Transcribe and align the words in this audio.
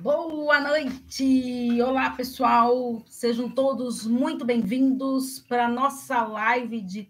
Boa 0.00 0.60
noite! 0.60 1.80
Olá, 1.80 2.10
pessoal! 2.10 3.02
Sejam 3.06 3.48
todos 3.48 4.06
muito 4.06 4.44
bem-vindos 4.44 5.38
para 5.40 5.66
a 5.66 5.68
nossa 5.68 6.22
live 6.24 6.80
de 6.80 7.08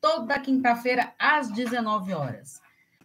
toda 0.00 0.38
quinta-feira, 0.38 1.14
às 1.18 1.50
19 1.50 2.12
horas. 2.12 2.60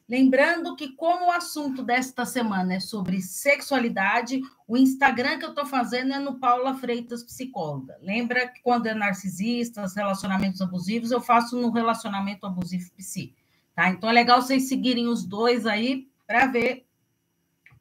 Lembrando 0.10 0.76
que, 0.76 0.90
como 0.96 1.28
o 1.28 1.32
assunto 1.32 1.84
desta 1.84 2.26
semana 2.26 2.74
é 2.74 2.80
sobre 2.80 3.22
sexualidade, 3.22 4.42
o 4.68 4.76
Instagram 4.76 5.38
que 5.38 5.46
eu 5.46 5.50
estou 5.50 5.66
fazendo 5.66 6.14
é 6.14 6.20
no 6.20 6.40
Paula 6.40 6.76
Freitas 6.76 7.24
Psicóloga. 7.24 7.98
Lembra 8.02 8.48
que 8.48 8.62
quando 8.62 8.88
é 8.88 8.94
narcisistas, 8.94 9.96
relacionamentos 9.96 10.62
abusivos, 10.62 11.12
eu 11.12 11.22
faço 11.22 11.56
no 11.56 11.72
relacionamento 11.72 12.46
abusivo 12.46 12.92
psi. 12.98 13.34
Tá? 13.76 13.90
Então 13.90 14.10
é 14.10 14.14
legal 14.14 14.42
vocês 14.42 14.68
seguirem 14.68 15.08
os 15.08 15.26
dois 15.26 15.66
aí 15.66 16.10
para 16.28 16.48
ver 16.48 16.86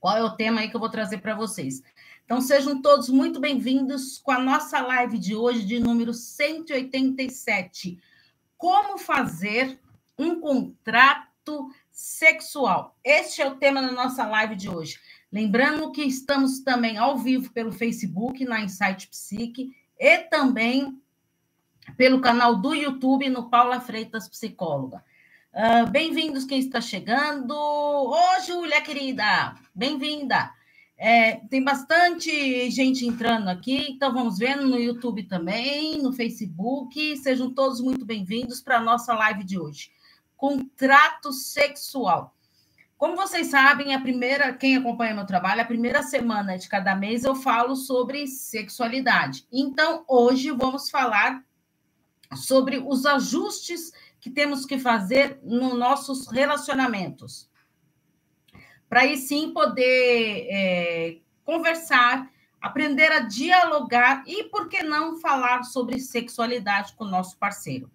qual 0.00 0.16
é 0.16 0.24
o 0.24 0.34
tema 0.34 0.62
aí 0.62 0.70
que 0.70 0.74
eu 0.74 0.80
vou 0.80 0.88
trazer 0.88 1.18
para 1.18 1.34
vocês. 1.34 1.82
Então 2.24 2.40
sejam 2.40 2.80
todos 2.80 3.10
muito 3.10 3.38
bem-vindos 3.38 4.18
com 4.18 4.32
a 4.32 4.38
nossa 4.38 4.80
live 4.80 5.18
de 5.18 5.36
hoje, 5.36 5.64
de 5.64 5.78
número 5.78 6.14
187. 6.14 7.98
Como 8.56 8.98
fazer 8.98 9.78
um 10.18 10.40
contrato 10.40 11.70
sexual. 11.90 12.96
Este 13.04 13.42
é 13.42 13.46
o 13.46 13.56
tema 13.56 13.82
da 13.82 13.92
nossa 13.92 14.26
live 14.26 14.56
de 14.56 14.70
hoje. 14.70 14.98
Lembrando 15.30 15.92
que 15.92 16.02
estamos 16.02 16.60
também 16.60 16.96
ao 16.96 17.18
vivo 17.18 17.52
pelo 17.52 17.70
Facebook, 17.70 18.44
na 18.44 18.60
Insight 18.60 19.06
Psique, 19.08 19.74
e 19.98 20.18
também 20.18 20.98
pelo 21.96 22.20
canal 22.20 22.56
do 22.56 22.74
YouTube, 22.74 23.28
no 23.28 23.50
Paula 23.50 23.80
Freitas 23.80 24.28
Psicóloga. 24.28 25.04
Uh, 25.52 25.90
Bem-vindos 25.90 26.44
quem 26.44 26.58
está 26.58 26.80
chegando. 26.80 27.54
Ô, 27.54 28.40
Júlia, 28.46 28.80
querida, 28.80 29.54
bem-vinda. 29.74 30.52
É, 30.96 31.36
tem 31.48 31.64
bastante 31.64 32.70
gente 32.70 33.06
entrando 33.06 33.48
aqui, 33.48 33.90
então 33.90 34.12
vamos 34.12 34.38
vendo 34.38 34.66
no 34.66 34.78
YouTube 34.78 35.24
também, 35.24 36.00
no 36.02 36.12
Facebook. 36.12 37.16
Sejam 37.16 37.52
todos 37.52 37.80
muito 37.80 38.04
bem-vindos 38.04 38.60
para 38.60 38.76
a 38.78 38.82
nossa 38.82 39.14
live 39.14 39.42
de 39.44 39.58
hoje 39.58 39.90
contrato 40.40 41.34
sexual. 41.34 42.34
Como 42.96 43.14
vocês 43.14 43.48
sabem, 43.48 43.94
a 43.94 44.00
primeira, 44.00 44.54
quem 44.54 44.76
acompanha 44.76 45.14
meu 45.14 45.26
trabalho, 45.26 45.60
a 45.60 45.66
primeira 45.66 46.02
semana 46.02 46.56
de 46.56 46.66
cada 46.66 46.94
mês 46.96 47.24
eu 47.24 47.34
falo 47.34 47.76
sobre 47.76 48.26
sexualidade. 48.26 49.46
Então, 49.52 50.02
hoje 50.08 50.50
vamos 50.50 50.88
falar 50.88 51.44
sobre 52.34 52.78
os 52.78 53.04
ajustes 53.04 53.92
que 54.20 54.30
temos 54.30 54.66
que 54.66 54.78
fazer 54.78 55.40
nos 55.42 55.78
nossos 55.78 56.28
relacionamentos. 56.28 57.50
Para 58.88 59.00
aí 59.00 59.16
sim 59.16 59.52
poder 59.52 60.46
é, 60.50 61.18
conversar, 61.44 62.30
aprender 62.60 63.10
a 63.12 63.20
dialogar 63.20 64.22
e, 64.26 64.44
por 64.44 64.68
que 64.68 64.82
não, 64.82 65.20
falar 65.20 65.62
sobre 65.62 65.98
sexualidade 65.98 66.92
com 66.94 67.04
o 67.04 67.10
nosso 67.10 67.38
parceiro. 67.38 67.90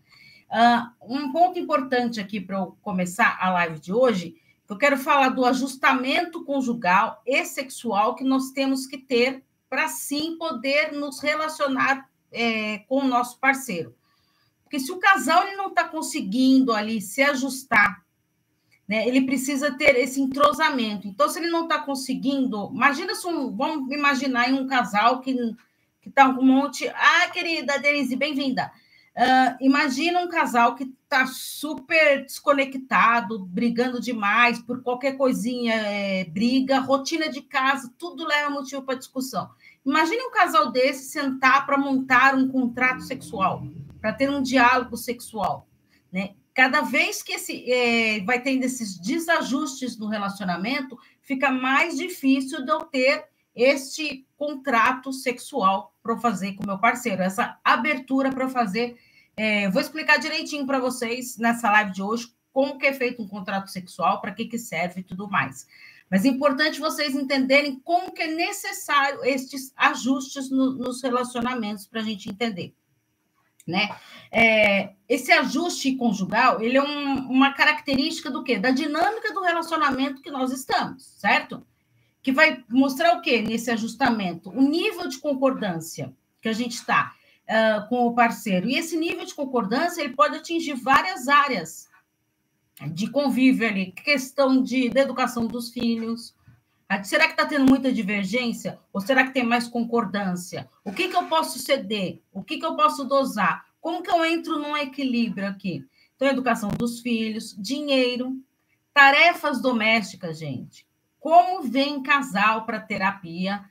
Uh, 0.49 1.15
um 1.15 1.31
ponto 1.31 1.59
importante 1.59 2.19
aqui 2.19 2.39
para 2.39 2.57
eu 2.57 2.77
começar 2.81 3.37
a 3.39 3.51
live 3.51 3.79
de 3.79 3.91
hoje, 3.91 4.35
eu 4.67 4.77
quero 4.77 4.97
falar 4.97 5.29
do 5.29 5.45
ajustamento 5.45 6.43
conjugal 6.43 7.21
e 7.25 7.45
sexual 7.45 8.15
que 8.15 8.23
nós 8.23 8.51
temos 8.51 8.87
que 8.87 8.97
ter 8.97 9.43
para 9.69 9.87
sim 9.87 10.37
poder 10.37 10.91
nos 10.91 11.19
relacionar 11.19 12.09
é, 12.31 12.79
com 12.87 12.99
o 12.99 13.07
nosso 13.07 13.39
parceiro. 13.39 13.95
Porque 14.65 14.79
se 14.79 14.91
o 14.91 14.99
casal 14.99 15.47
ele 15.47 15.55
não 15.55 15.69
está 15.69 15.85
conseguindo 15.85 16.73
ali 16.73 16.99
se 17.01 17.21
ajustar, 17.21 18.03
né, 18.85 19.07
ele 19.07 19.21
precisa 19.21 19.71
ter 19.71 19.95
esse 19.95 20.19
entrosamento. 20.19 21.07
Então, 21.07 21.29
se 21.29 21.39
ele 21.39 21.49
não 21.49 21.63
está 21.63 21.79
conseguindo, 21.79 22.69
imagina 22.73 23.15
se 23.15 23.25
um, 23.25 23.55
vamos 23.55 23.89
imaginar 23.91 24.49
em 24.49 24.53
um 24.53 24.67
casal 24.67 25.21
que 25.21 25.33
que 26.05 26.09
está 26.09 26.29
um 26.29 26.43
monte. 26.43 26.87
Ah, 26.89 27.27
querida 27.33 27.79
Denise, 27.79 28.15
bem-vinda. 28.15 28.71
Uh, 29.17 29.57
imagina 29.59 30.19
um 30.19 30.27
casal 30.27 30.75
que 30.75 30.83
está 31.03 31.25
super 31.25 32.23
desconectado, 32.23 33.39
brigando 33.39 33.99
demais 33.99 34.59
por 34.59 34.83
qualquer 34.83 35.17
coisinha, 35.17 35.73
é, 35.73 36.25
briga, 36.25 36.79
rotina 36.79 37.27
de 37.27 37.41
casa, 37.41 37.91
tudo 37.97 38.23
leva 38.23 38.51
motivo 38.51 38.83
para 38.83 38.99
discussão. 38.99 39.49
Imagine 39.83 40.21
um 40.21 40.31
casal 40.31 40.71
desse 40.71 41.05
sentar 41.05 41.65
para 41.65 41.75
montar 41.75 42.35
um 42.35 42.47
contrato 42.47 43.01
sexual, 43.01 43.63
para 44.05 44.13
ter 44.13 44.29
um 44.29 44.43
diálogo 44.43 44.95
sexual, 44.95 45.67
né? 46.13 46.35
Cada 46.53 46.81
vez 46.81 47.23
que 47.23 47.33
esse 47.33 47.71
é, 47.71 48.19
vai 48.19 48.39
tendo 48.39 48.63
esses 48.63 48.99
desajustes 48.99 49.97
no 49.97 50.07
relacionamento, 50.07 50.95
fica 51.23 51.49
mais 51.49 51.97
difícil 51.97 52.63
de 52.63 52.71
eu 52.71 52.81
ter 52.81 53.25
este 53.55 54.23
contrato 54.37 55.11
sexual 55.11 55.91
para 56.03 56.19
fazer 56.19 56.53
com 56.53 56.67
meu 56.67 56.77
parceiro, 56.77 57.23
essa 57.23 57.59
abertura 57.63 58.31
para 58.31 58.47
fazer. 58.47 58.95
É, 59.35 59.71
vou 59.71 59.81
explicar 59.81 60.19
direitinho 60.19 60.67
para 60.67 60.77
vocês 60.77 61.35
nessa 61.39 61.71
live 61.71 61.91
de 61.91 62.03
hoje 62.03 62.31
como 62.53 62.77
que 62.77 62.85
é 62.85 62.93
feito 62.93 63.23
um 63.23 63.27
contrato 63.27 63.71
sexual, 63.71 64.21
para 64.21 64.33
que, 64.33 64.45
que 64.45 64.59
serve 64.59 65.01
e 65.01 65.03
tudo 65.03 65.27
mais. 65.27 65.65
Mas 66.11 66.25
é 66.25 66.27
importante 66.27 66.79
vocês 66.79 67.15
entenderem 67.15 67.79
como 67.79 68.11
que 68.11 68.21
é 68.21 68.27
necessário 68.27 69.25
estes 69.25 69.73
ajustes 69.75 70.51
no, 70.51 70.73
nos 70.73 71.01
relacionamentos 71.01 71.87
para 71.87 72.01
a 72.01 72.03
gente 72.03 72.29
entender. 72.29 72.71
Né? 73.65 73.89
É, 74.31 74.93
esse 75.09 75.31
ajuste 75.31 75.95
conjugal, 75.95 76.61
ele 76.61 76.77
é 76.77 76.83
um, 76.83 77.29
uma 77.29 77.53
característica 77.53 78.29
do 78.29 78.43
quê? 78.43 78.59
Da 78.59 78.69
dinâmica 78.69 79.33
do 79.33 79.41
relacionamento 79.41 80.21
que 80.21 80.29
nós 80.29 80.51
estamos, 80.51 81.03
certo? 81.17 81.65
que 82.25 82.31
vai 82.31 82.63
mostrar 82.67 83.15
o 83.15 83.21
que 83.21 83.39
nesse 83.43 83.69
ajustamento? 83.69 84.49
O 84.49 84.59
nível 84.59 85.07
de 85.07 85.19
concordância 85.19 86.11
que 86.41 86.49
a 86.49 86.53
gente 86.53 86.71
está 86.71 87.13
uh, 87.43 87.87
com 87.87 88.07
o 88.07 88.15
parceiro. 88.15 88.67
E 88.67 88.75
esse 88.79 88.97
nível 88.97 89.23
de 89.23 89.35
concordância 89.35 90.01
ele 90.01 90.15
pode 90.15 90.35
atingir 90.35 90.73
várias 90.73 91.27
áreas 91.27 91.87
de 92.91 93.11
convívio 93.11 93.67
ali, 93.67 93.91
questão 93.91 94.59
de, 94.63 94.89
de 94.89 94.99
educação 94.99 95.45
dos 95.45 95.69
filhos. 95.69 96.33
Será 97.03 97.25
que 97.25 97.31
está 97.31 97.45
tendo 97.45 97.65
muita 97.65 97.91
divergência? 97.91 98.79
Ou 98.93 99.01
será 99.01 99.25
que 99.25 99.33
tem 99.33 99.43
mais 99.43 99.67
concordância? 99.67 100.69
O 100.83 100.91
que, 100.91 101.07
que 101.07 101.15
eu 101.15 101.25
posso 101.25 101.59
ceder? 101.59 102.21
O 102.31 102.43
que, 102.43 102.57
que 102.57 102.65
eu 102.65 102.75
posso 102.75 103.03
dosar? 103.05 103.65
Como 103.81 104.03
que 104.03 104.11
eu 104.11 104.23
entro 104.23 104.59
num 104.59 104.77
equilíbrio 104.77 105.47
aqui? 105.47 105.85
Então, 106.15 106.27
educação 106.27 106.69
dos 106.69 107.01
filhos, 107.01 107.55
dinheiro, 107.57 108.39
tarefas 108.93 109.61
domésticas, 109.61 110.37
gente 110.37 110.85
como 111.25 111.63
vem 111.63 112.03
casal 112.03 112.67
para 112.67 112.79
terapia 112.79 113.65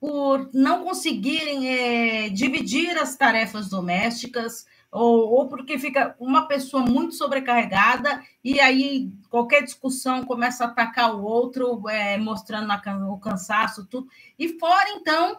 por 0.00 0.50
não 0.52 0.82
conseguirem 0.82 1.68
é, 1.68 2.28
dividir 2.28 2.98
as 2.98 3.14
tarefas 3.14 3.68
domésticas 3.68 4.66
ou, 4.92 5.30
ou, 5.30 5.48
porque 5.48 5.78
fica 5.78 6.14
uma 6.20 6.46
pessoa 6.46 6.84
muito 6.84 7.14
sobrecarregada 7.14 8.22
e 8.44 8.60
aí 8.60 9.10
qualquer 9.30 9.62
discussão 9.62 10.22
começa 10.22 10.64
a 10.64 10.68
atacar 10.68 11.16
o 11.16 11.24
outro, 11.24 11.88
é, 11.88 12.18
mostrando 12.18 12.70
o 13.10 13.18
cansaço, 13.18 13.86
tudo. 13.86 14.06
E 14.38 14.58
fora, 14.58 14.90
então, 14.90 15.38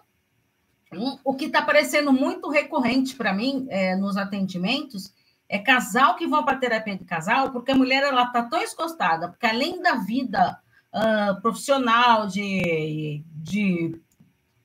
o 1.24 1.36
que 1.36 1.46
está 1.46 1.62
parecendo 1.62 2.12
muito 2.12 2.50
recorrente 2.50 3.16
para 3.16 3.32
mim 3.32 3.68
é, 3.70 3.96
nos 3.96 4.18
atendimentos 4.18 5.14
é 5.48 5.60
casal 5.60 6.16
que 6.16 6.26
vão 6.26 6.44
para 6.44 6.58
terapia 6.58 6.98
de 6.98 7.06
casal, 7.06 7.52
porque 7.52 7.72
a 7.72 7.76
mulher 7.76 8.02
ela 8.02 8.24
está 8.24 8.42
tão 8.42 8.60
escostada, 8.60 9.30
porque 9.30 9.46
além 9.46 9.80
da 9.84 9.96
vida 9.96 10.60
uh, 10.92 11.40
profissional, 11.42 12.26
de, 12.26 13.24
de, 13.36 14.02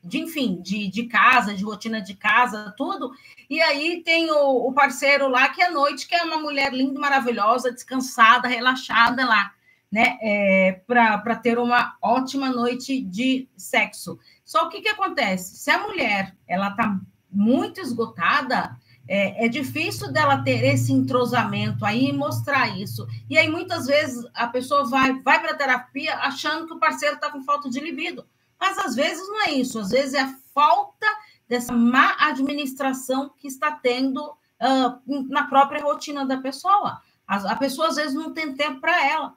de 0.09 0.19
enfim, 0.19 0.61
de, 0.61 0.89
de 0.89 1.05
casa, 1.05 1.55
de 1.55 1.63
rotina 1.63 2.01
de 2.01 2.15
casa, 2.15 2.75
tudo. 2.77 3.13
E 3.49 3.61
aí 3.61 4.03
tem 4.03 4.31
o, 4.31 4.69
o 4.69 4.73
parceiro 4.73 5.29
lá 5.29 5.49
que 5.51 5.63
é 5.63 5.71
noite, 5.71 6.09
que 6.09 6.15
é 6.15 6.25
uma 6.25 6.39
mulher 6.39 6.73
linda, 6.73 6.99
maravilhosa, 6.99 7.71
descansada, 7.71 8.49
relaxada 8.49 9.25
lá, 9.27 9.53
né? 9.93 10.19
É, 10.23 10.81
para 10.87 11.37
ter 11.37 11.59
uma 11.59 11.97
ótima 12.03 12.51
noite 12.51 13.01
de 13.01 13.47
sexo. 13.57 14.19
Só 14.45 14.67
o 14.67 14.69
que, 14.71 14.81
que 14.81 14.89
acontece? 14.89 15.57
Se 15.57 15.71
a 15.71 15.79
mulher 15.79 16.35
ela 16.47 16.71
está 16.71 16.99
muito 17.31 17.81
esgotada, 17.81 18.77
é, 19.07 19.47
é, 19.47 19.49
difícil 19.49 20.13
dela 20.13 20.43
ter 20.43 20.63
esse 20.65 20.93
entrosamento 20.93 21.85
aí 21.85 22.09
e 22.09 22.13
mostrar 22.13 22.79
isso. 22.79 23.07
E 23.29 23.39
aí, 23.39 23.49
muitas 23.49 23.87
vezes, 23.87 24.25
a 24.35 24.47
pessoa 24.47 24.85
vai, 24.85 25.15
vai 25.21 25.41
para 25.41 25.53
a 25.53 25.57
terapia 25.57 26.15
achando 26.17 26.67
que 26.67 26.75
o 26.75 26.79
parceiro 26.79 27.15
está 27.15 27.31
com 27.31 27.43
falta 27.43 27.71
de 27.71 27.81
libido. 27.81 28.27
Mas 28.61 28.79
às 28.79 28.95
vezes 28.95 29.27
não 29.29 29.43
é 29.47 29.53
isso, 29.53 29.79
às 29.79 29.91
vezes 29.91 30.15
é 30.15 30.21
a 30.21 30.35
falta 30.53 31.07
dessa 31.49 31.73
má 31.73 32.17
administração 32.19 33.31
que 33.37 33.49
está 33.49 33.73
tendo 33.73 34.21
uh, 34.23 35.29
na 35.29 35.45
própria 35.45 35.83
rotina 35.83 36.27
da 36.27 36.39
pessoa. 36.39 37.01
A, 37.27 37.53
a 37.53 37.57
pessoa 37.57 37.89
às 37.89 37.97
vezes 37.97 38.15
não 38.15 38.33
tem 38.33 38.55
tempo 38.55 38.81
para 38.81 39.07
ela, 39.07 39.35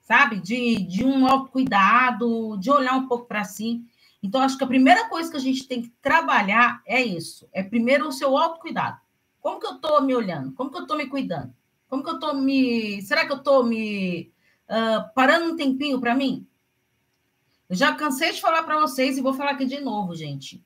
sabe? 0.00 0.40
De, 0.40 0.76
de 0.82 1.04
um 1.04 1.26
autocuidado, 1.26 2.56
de 2.58 2.70
olhar 2.70 2.94
um 2.94 3.08
pouco 3.08 3.26
para 3.26 3.44
si. 3.44 3.84
Então, 4.22 4.42
acho 4.42 4.58
que 4.58 4.64
a 4.64 4.68
primeira 4.68 5.08
coisa 5.08 5.30
que 5.30 5.36
a 5.36 5.40
gente 5.40 5.66
tem 5.66 5.82
que 5.82 5.92
trabalhar 6.02 6.82
é 6.86 7.02
isso: 7.02 7.48
é 7.52 7.62
primeiro 7.62 8.08
o 8.08 8.12
seu 8.12 8.36
autocuidado. 8.36 8.98
Como 9.40 9.60
que 9.60 9.66
eu 9.66 9.74
estou 9.74 10.02
me 10.02 10.14
olhando? 10.14 10.52
Como 10.52 10.70
que 10.70 10.76
eu 10.76 10.82
estou 10.82 10.96
me 10.96 11.06
cuidando? 11.06 11.54
Como 11.88 12.02
que 12.02 12.10
eu 12.10 12.14
estou 12.14 12.34
me. 12.34 13.00
Será 13.02 13.24
que 13.24 13.32
eu 13.32 13.36
estou 13.36 13.64
me 13.64 14.32
uh, 14.68 15.14
parando 15.14 15.52
um 15.52 15.56
tempinho 15.56 16.00
para 16.00 16.14
mim? 16.14 16.46
Eu 17.68 17.76
já 17.76 17.94
cansei 17.94 18.32
de 18.32 18.40
falar 18.40 18.62
para 18.62 18.80
vocês 18.80 19.18
e 19.18 19.22
vou 19.22 19.34
falar 19.34 19.50
aqui 19.52 19.66
de 19.66 19.80
novo, 19.80 20.14
gente. 20.14 20.64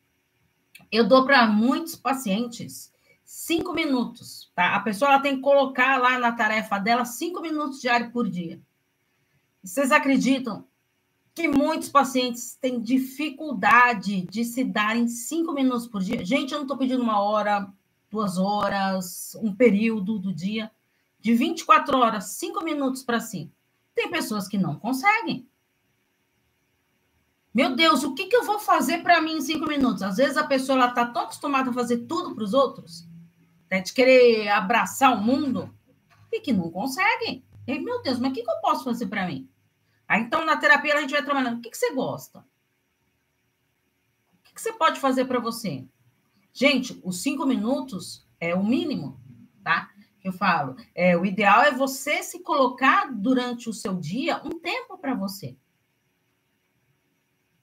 Eu 0.91 1.07
dou 1.07 1.25
para 1.25 1.47
muitos 1.47 1.97
pacientes 1.97 2.93
cinco 3.25 3.73
minutos, 3.73 4.53
tá? 4.55 4.77
A 4.77 4.81
pessoa 4.81 5.13
ela 5.13 5.23
tem 5.23 5.37
que 5.37 5.43
colocar 5.43 5.97
lá 5.97 6.19
na 6.19 6.33
tarefa 6.33 6.79
dela 6.79 7.05
cinco 7.05 7.41
minutos 7.41 7.81
diário 7.81 8.11
por 8.13 8.29
dia. 8.29 8.61
Vocês 9.63 9.91
acreditam 9.91 10.67
que 11.35 11.49
muitos 11.49 11.89
pacientes 11.89 12.57
têm 12.57 12.79
dificuldade 12.79 14.23
de 14.27 14.45
se 14.45 14.63
darem 14.63 15.09
cinco 15.09 15.53
minutos 15.53 15.87
por 15.87 16.03
dia? 16.03 16.25
Gente, 16.25 16.53
eu 16.53 16.59
não 16.59 16.65
estou 16.65 16.77
pedindo 16.77 17.03
uma 17.03 17.21
hora, 17.21 17.73
duas 18.11 18.37
horas, 18.37 19.35
um 19.43 19.53
período 19.55 20.19
do 20.19 20.33
dia. 20.33 20.71
De 21.19 21.35
24 21.35 21.97
horas, 21.97 22.25
cinco 22.33 22.63
minutos 22.63 23.03
para 23.03 23.21
si. 23.21 23.51
Tem 23.95 24.11
pessoas 24.11 24.47
que 24.47 24.59
não 24.59 24.79
conseguem. 24.79 25.49
Meu 27.55 27.77
Deus, 27.77 28.03
o 28.03 28.15
que, 28.15 28.27
que 28.27 28.37
eu 28.37 28.45
vou 28.45 28.59
fazer 28.59 29.03
para 29.03 29.21
mim 29.21 29.37
em 29.37 29.41
cinco 29.41 29.67
minutos? 29.67 30.03
Às 30.03 30.17
vezes 30.17 30.37
a 30.37 30.47
pessoa 30.47 30.87
está 30.87 31.07
tão 31.07 31.23
acostumada 31.23 31.71
a 31.71 31.75
fazer 31.75 32.07
tudo 32.07 32.35
para 32.35 32.45
os 32.45 32.55
outros, 32.55 33.07
né, 33.71 33.81
de 33.81 33.93
querer 33.93 34.49
abraçar 34.49 35.13
o 35.13 35.21
mundo, 35.21 35.71
e 36.33 36.41
que 36.41 36.53
não 36.53 36.71
consegue. 36.71 37.45
E, 37.67 37.79
meu 37.79 38.03
Deus, 38.03 38.19
mas 38.19 38.31
o 38.31 38.35
que, 38.35 38.43
que 38.43 38.51
eu 38.51 38.61
posso 38.61 38.85
fazer 38.85 39.07
para 39.07 39.27
mim? 39.27 39.49
Aí, 40.09 40.23
então, 40.23 40.45
na 40.45 40.57
terapia, 40.57 40.95
a 40.95 41.01
gente 41.01 41.13
vai 41.13 41.23
trabalhando. 41.23 41.59
O 41.59 41.61
que, 41.61 41.71
que 41.71 41.77
você 41.77 41.95
gosta? 41.95 42.41
O 42.41 44.43
que, 44.43 44.55
que 44.55 44.61
você 44.61 44.73
pode 44.73 44.99
fazer 44.99 45.27
para 45.27 45.39
você? 45.39 45.87
Gente, 46.53 47.01
os 47.05 47.23
cinco 47.23 47.47
minutos 47.47 48.27
é 48.41 48.55
o 48.55 48.65
mínimo, 48.65 49.21
tá? 49.63 49.91
Eu 50.25 50.33
falo. 50.33 50.77
É, 50.95 51.17
o 51.17 51.25
ideal 51.25 51.63
é 51.63 51.71
você 51.71 52.23
se 52.23 52.43
colocar 52.43 53.13
durante 53.13 53.69
o 53.69 53.73
seu 53.73 53.99
dia 53.99 54.41
um 54.45 54.59
tempo 54.59 54.99
para 54.99 55.15
você. 55.15 55.57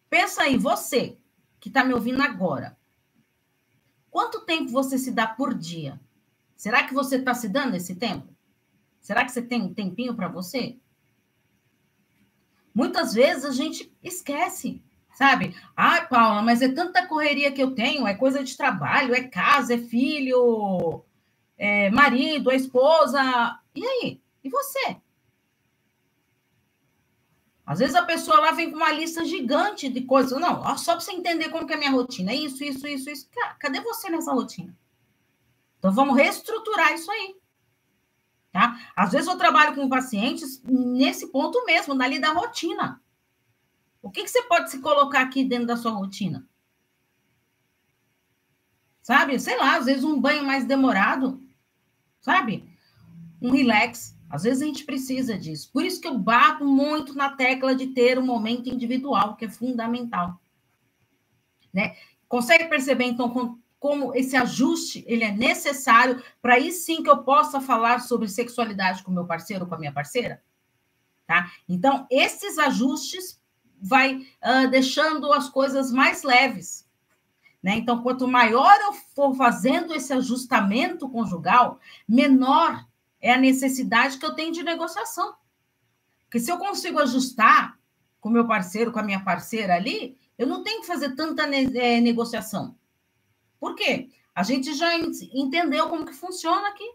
Pensa 0.10 0.44
aí, 0.44 0.58
você 0.58 1.18
que 1.60 1.68
está 1.68 1.84
me 1.84 1.94
ouvindo 1.94 2.22
agora. 2.22 2.78
Quanto 4.10 4.42
tempo 4.42 4.72
você 4.72 4.98
se 4.98 5.12
dá 5.12 5.28
por 5.28 5.54
dia? 5.54 6.00
Será 6.56 6.84
que 6.84 6.94
você 6.94 7.18
está 7.18 7.34
se 7.34 7.48
dando 7.48 7.76
esse 7.76 7.96
tempo? 7.96 8.34
Será 9.00 9.24
que 9.24 9.32
você 9.32 9.42
tem 9.42 9.62
um 9.62 9.74
tempinho 9.74 10.16
para 10.16 10.28
você? 10.28 10.78
Muitas 12.74 13.14
vezes 13.14 13.46
a 13.46 13.52
gente 13.52 13.92
esquece, 14.04 14.82
sabe? 15.14 15.56
Ai, 15.76 16.08
Paula, 16.08 16.42
mas 16.42 16.62
é 16.62 16.70
tanta 16.70 17.06
correria 17.08 17.52
que 17.52 17.62
eu 17.62 17.76
tenho, 17.76 18.08
é 18.08 18.14
coisa 18.14 18.44
de 18.44 18.56
trabalho, 18.56 19.14
é 19.14 19.24
casa, 19.24 19.76
é 19.76 19.78
filho, 19.78 21.04
é 21.58 21.90
marido, 21.92 22.52
é 22.52 22.56
esposa. 22.56 23.60
E 23.76 23.86
aí? 23.86 24.22
E 24.44 24.50
você? 24.50 24.98
Às 27.70 27.78
vezes 27.78 27.94
a 27.96 28.02
pessoa 28.02 28.40
lá 28.40 28.52
vem 28.52 28.72
com 28.72 28.78
uma 28.78 28.92
lista 28.92 29.24
gigante 29.24 29.90
de 29.90 30.02
coisas. 30.02 30.42
Não, 30.42 30.76
só 30.76 30.94
para 30.94 31.02
você 31.02 31.12
entender 31.12 31.50
como 31.50 31.68
que 31.68 31.74
é 31.74 31.76
a 31.76 31.78
minha 31.78 31.92
rotina. 31.92 32.32
É 32.32 32.36
isso, 32.36 32.64
isso, 32.64 32.88
isso, 32.88 33.12
isso. 33.12 33.30
Cadê 33.60 33.80
você 33.80 34.10
nessa 34.10 34.34
rotina? 34.34 34.76
Então 35.78 35.92
vamos 35.92 36.16
reestruturar 36.16 36.92
isso 36.94 37.12
aí. 37.12 37.36
Tá? 38.52 38.76
Às 38.96 39.12
vezes 39.12 39.28
eu 39.28 39.38
trabalho 39.38 39.76
com 39.76 39.88
pacientes 39.88 40.64
nesse 40.64 41.28
ponto 41.28 41.64
mesmo, 41.64 41.94
na 41.94 42.10
da 42.18 42.34
rotina. 42.34 43.00
O 44.02 44.10
que, 44.10 44.24
que 44.24 44.32
você 44.32 44.42
pode 44.48 44.72
se 44.72 44.80
colocar 44.80 45.22
aqui 45.22 45.44
dentro 45.44 45.68
da 45.68 45.78
sua 45.78 45.92
rotina? 45.92 46.50
Sabe? 49.04 49.40
Sei 49.40 49.56
lá, 49.56 49.78
às 49.78 49.86
vezes 49.86 50.04
um 50.04 50.20
banho 50.20 50.44
mais 50.44 50.66
demorado, 50.66 51.40
sabe? 52.20 52.68
Um 53.40 53.52
relax. 53.52 54.18
Às 54.30 54.44
vezes 54.44 54.62
a 54.62 54.66
gente 54.66 54.86
precisa 54.86 55.38
disso. 55.38 55.72
Por 55.74 55.84
isso 55.84 56.00
que 56.00 56.08
eu 56.08 56.18
bato 56.18 56.64
muito 56.64 57.16
na 57.16 57.32
tecla 57.32 57.76
de 57.76 57.88
ter 57.88 58.20
um 58.20 58.26
momento 58.26 58.70
individual, 58.70 59.36
que 59.36 59.46
é 59.46 59.50
fundamental. 59.50 60.40
Né? 61.74 61.96
Consegue 62.28 62.66
perceber, 62.66 63.06
então, 63.06 63.58
como 63.80 64.14
esse 64.14 64.36
ajuste 64.36 65.04
ele 65.08 65.24
é 65.24 65.32
necessário 65.32 66.22
para 66.42 66.56
aí 66.56 66.72
sim 66.72 67.02
que 67.02 67.10
eu 67.10 67.24
possa 67.24 67.60
falar 67.60 68.02
sobre 68.02 68.28
sexualidade 68.28 69.02
com 69.04 69.12
meu 69.12 69.26
parceiro 69.26 69.64
ou 69.64 69.70
com 69.70 69.76
a 69.76 69.80
minha 69.80 69.92
parceira? 69.92 70.44
Tá? 71.26 71.52
Então, 71.68 72.06
esses 72.10 72.60
ajustes 72.60 73.42
vai 73.82 74.16
uh, 74.18 74.70
deixando 74.70 75.32
as 75.32 75.50
coisas 75.50 75.92
mais 75.92 76.22
leves. 76.22 76.88
Né? 77.64 77.78
Então, 77.78 78.04
quanto 78.04 78.28
maior 78.28 78.76
eu 78.82 78.94
for 78.94 79.34
fazendo 79.36 79.94
esse 79.94 80.14
ajustamento 80.14 81.10
conjugal, 81.10 81.80
menor 82.08 82.89
é 83.22 83.34
a 83.34 83.38
necessidade 83.38 84.18
que 84.18 84.26
eu 84.26 84.34
tenho 84.34 84.54
de 84.54 84.64
negociação. 84.64 85.36
Porque 86.24 86.40
se 86.40 86.52
eu 86.52 86.58
consigo 86.58 87.00
ajustar 87.00 87.80
com 88.20 88.30
meu 88.30 88.48
parceiro, 88.48 88.92
com 88.92 89.00
a 89.00 89.04
minha 89.04 89.24
parceira 89.24 89.76
ali, 89.76 90.18
eu 90.38 90.48
não 90.48 90.64
tenho 90.64 90.82
que 90.82 90.88
fazer 90.88 91.16
tanta 91.16 91.44
é, 91.44 92.00
negociação. 92.00 92.78
Por 93.60 93.76
quê? 93.76 94.10
A 94.34 94.44
gente 94.44 94.74
já 94.74 94.96
entendeu 94.98 95.90
como 95.90 96.06
que 96.06 96.14
funciona 96.14 96.70
aqui. 96.70 96.94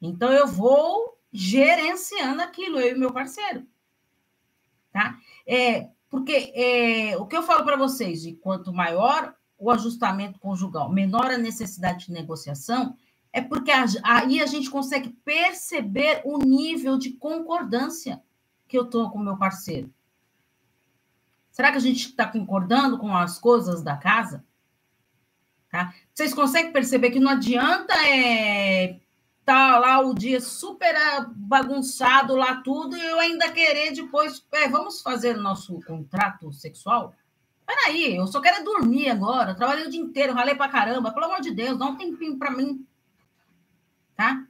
Então, 0.00 0.30
eu 0.32 0.46
vou 0.46 1.18
gerenciando 1.32 2.42
aquilo, 2.42 2.78
eu 2.78 2.94
e 2.94 2.98
meu 2.98 3.12
parceiro. 3.12 3.66
Tá? 4.92 5.18
É, 5.46 5.88
porque 6.08 6.52
é, 6.54 7.16
o 7.16 7.26
que 7.26 7.36
eu 7.36 7.42
falo 7.42 7.64
para 7.64 7.76
vocês, 7.76 8.22
de 8.22 8.34
quanto 8.34 8.72
maior 8.72 9.34
o 9.58 9.70
ajustamento 9.70 10.38
conjugal, 10.38 10.92
menor 10.92 11.26
a 11.26 11.38
necessidade 11.38 12.06
de 12.06 12.12
negociação, 12.12 12.96
é 13.34 13.40
porque 13.40 13.72
aí 13.72 14.40
a 14.40 14.46
gente 14.46 14.70
consegue 14.70 15.08
perceber 15.24 16.22
o 16.24 16.38
nível 16.38 16.96
de 16.96 17.10
concordância 17.14 18.22
que 18.68 18.78
eu 18.78 18.84
estou 18.84 19.10
com 19.10 19.18
o 19.18 19.24
meu 19.24 19.36
parceiro. 19.36 19.92
Será 21.50 21.72
que 21.72 21.78
a 21.78 21.80
gente 21.80 22.06
está 22.06 22.28
concordando 22.28 22.96
com 22.96 23.14
as 23.14 23.36
coisas 23.36 23.82
da 23.82 23.96
casa? 23.96 24.44
Tá? 25.68 25.92
Vocês 26.14 26.32
conseguem 26.32 26.72
perceber 26.72 27.10
que 27.10 27.18
não 27.18 27.32
adianta 27.32 27.92
é, 28.06 29.00
tá 29.44 29.80
lá 29.80 29.98
o 29.98 30.14
dia 30.14 30.40
super 30.40 30.94
bagunçado 31.34 32.36
lá 32.36 32.62
tudo 32.62 32.96
e 32.96 33.04
eu 33.04 33.18
ainda 33.18 33.50
querer 33.50 33.92
depois, 33.92 34.46
é, 34.52 34.68
vamos 34.68 35.02
fazer 35.02 35.36
nosso 35.36 35.80
contrato 35.84 36.52
sexual? 36.52 37.12
Peraí, 37.66 38.14
eu 38.14 38.28
só 38.28 38.40
quero 38.40 38.64
dormir 38.64 39.10
agora, 39.10 39.56
trabalhei 39.56 39.86
o 39.86 39.90
dia 39.90 40.00
inteiro, 40.00 40.34
ralei 40.34 40.54
pra 40.54 40.68
caramba, 40.68 41.10
pelo 41.10 41.26
amor 41.26 41.40
de 41.40 41.50
Deus, 41.50 41.76
dá 41.76 41.86
um 41.86 41.96
tempinho 41.96 42.38
para 42.38 42.52
mim 42.52 42.86
tá? 44.16 44.46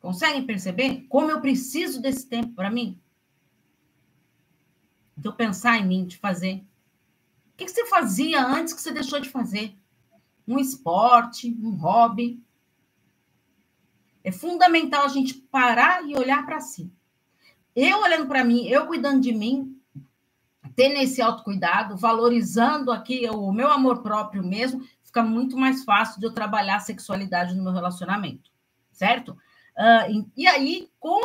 Conseguem 0.00 0.46
perceber 0.46 1.04
como 1.08 1.30
eu 1.30 1.40
preciso 1.40 2.00
desse 2.00 2.28
tempo 2.28 2.54
para 2.54 2.70
mim? 2.70 3.00
De 5.16 5.28
eu 5.28 5.32
pensar 5.32 5.78
em 5.78 5.86
mim, 5.86 6.06
de 6.06 6.16
fazer. 6.16 6.64
O 7.52 7.56
que 7.56 7.66
você 7.66 7.86
fazia 7.86 8.44
antes 8.44 8.72
que 8.72 8.80
você 8.80 8.92
deixou 8.92 9.18
de 9.18 9.28
fazer? 9.28 9.74
Um 10.46 10.58
esporte, 10.58 11.56
um 11.60 11.70
hobby. 11.70 12.40
É 14.22 14.30
fundamental 14.30 15.04
a 15.04 15.08
gente 15.08 15.34
parar 15.34 16.06
e 16.06 16.16
olhar 16.16 16.44
para 16.44 16.60
si. 16.60 16.88
Eu 17.74 18.00
olhando 18.00 18.26
para 18.26 18.44
mim, 18.44 18.66
eu 18.66 18.86
cuidando 18.86 19.20
de 19.20 19.32
mim, 19.32 19.76
tendo 20.74 20.98
esse 20.98 21.20
autocuidado, 21.20 21.96
valorizando 21.96 22.92
aqui 22.92 23.28
o 23.28 23.52
meu 23.52 23.70
amor 23.70 24.02
próprio 24.02 24.44
mesmo, 24.44 24.86
fica 25.02 25.22
muito 25.22 25.56
mais 25.56 25.84
fácil 25.84 26.20
de 26.20 26.26
eu 26.26 26.32
trabalhar 26.32 26.76
a 26.76 26.80
sexualidade 26.80 27.54
no 27.54 27.62
meu 27.62 27.72
relacionamento 27.72 28.55
certo? 28.96 29.36
Uh, 29.76 30.26
e 30.34 30.46
aí, 30.46 30.88
com 30.98 31.20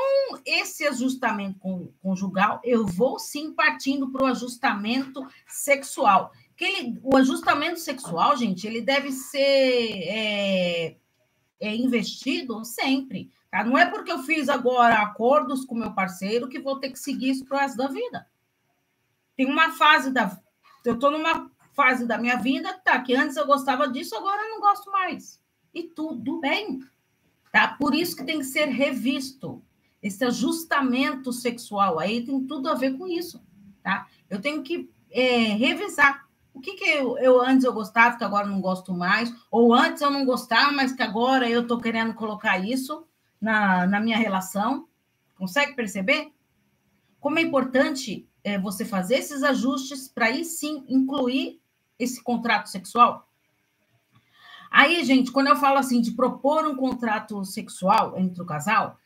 esse 0.46 0.86
ajustamento 0.86 1.58
conjugal, 2.02 2.60
eu 2.66 2.86
vou 2.86 3.18
sim 3.18 3.54
partindo 3.54 4.12
para 4.12 4.24
o 4.24 4.28
ajustamento 4.28 5.26
sexual. 5.48 6.34
Que 6.58 6.66
ele, 6.66 7.00
o 7.02 7.16
ajustamento 7.16 7.80
sexual, 7.80 8.36
gente, 8.36 8.68
ele 8.68 8.82
deve 8.82 9.12
ser 9.14 9.40
é, 9.40 10.98
é 11.62 11.76
investido 11.76 12.64
sempre. 12.66 13.32
Tá? 13.50 13.64
Não 13.64 13.78
é 13.78 13.86
porque 13.86 14.12
eu 14.12 14.20
fiz 14.20 14.50
agora 14.50 14.96
acordos 14.96 15.66
com 15.66 15.74
meu 15.74 15.94
parceiro 15.94 16.50
que 16.50 16.60
vou 16.60 16.78
ter 16.78 16.90
que 16.90 17.00
seguir 17.00 17.30
isso 17.32 17.46
para 17.46 17.58
o 17.58 17.60
resto 17.62 17.78
da 17.78 17.88
vida. 17.88 18.28
Tem 19.36 19.46
uma 19.46 19.72
fase 19.72 20.12
da. 20.12 20.38
Eu 20.84 20.96
estou 20.96 21.10
numa 21.10 21.50
fase 21.74 22.06
da 22.06 22.18
minha 22.18 22.36
vida 22.36 22.74
tá, 22.84 23.00
que 23.00 23.16
antes 23.16 23.38
eu 23.38 23.46
gostava 23.46 23.88
disso, 23.88 24.16
agora 24.16 24.42
eu 24.44 24.50
não 24.50 24.60
gosto 24.60 24.92
mais. 24.92 25.42
E 25.74 25.84
tudo 25.84 26.42
bem. 26.42 26.82
Tá? 27.52 27.68
Por 27.68 27.94
isso 27.94 28.16
que 28.16 28.24
tem 28.24 28.40
que 28.40 28.46
ser 28.46 28.66
revisto. 28.70 29.62
Esse 30.02 30.24
ajustamento 30.24 31.32
sexual 31.34 32.00
aí 32.00 32.26
tem 32.26 32.46
tudo 32.46 32.70
a 32.70 32.74
ver 32.74 32.98
com 32.98 33.08
isso. 33.08 33.44
Tá? 33.84 34.08
Eu 34.30 34.42
tenho 34.42 34.64
que 34.64 34.90
é, 35.10 35.54
revisar. 35.54 36.28
O 36.54 36.60
que, 36.60 36.74
que 36.74 36.86
eu, 36.86 37.18
eu, 37.18 37.42
antes 37.42 37.64
eu 37.64 37.74
gostava, 37.74 38.18
que 38.18 38.24
agora 38.24 38.48
não 38.48 38.60
gosto 38.60 38.94
mais, 38.94 39.34
ou 39.50 39.74
antes 39.74 40.02
eu 40.02 40.12
não 40.12 40.26
gostava, 40.26 40.72
mas 40.72 40.92
que 40.92 41.02
agora 41.02 41.50
eu 41.50 41.62
estou 41.62 41.80
querendo 41.80 42.14
colocar 42.14 42.58
isso 42.60 43.06
na, 43.40 43.86
na 43.88 44.00
minha 44.00 44.18
relação. 44.18 44.88
Consegue 45.36 45.74
perceber? 45.74 46.32
Como 47.20 47.40
é 47.40 47.42
importante 47.42 48.28
é, 48.44 48.60
você 48.60 48.84
fazer 48.84 49.16
esses 49.16 49.44
ajustes 49.44 50.08
para 50.08 50.28
aí 50.28 50.44
sim 50.44 50.84
incluir 50.88 51.62
esse 51.98 52.22
contrato 52.24 52.68
sexual? 52.68 53.31
Aí, 54.72 55.04
gente, 55.04 55.32
quando 55.32 55.48
eu 55.48 55.58
falo 55.58 55.78
assim 55.78 56.00
de 56.00 56.12
propor 56.12 56.66
um 56.66 56.76
contrato 56.76 57.44
sexual 57.44 58.18
entre 58.18 58.42
o 58.42 58.46
casal, 58.46 58.98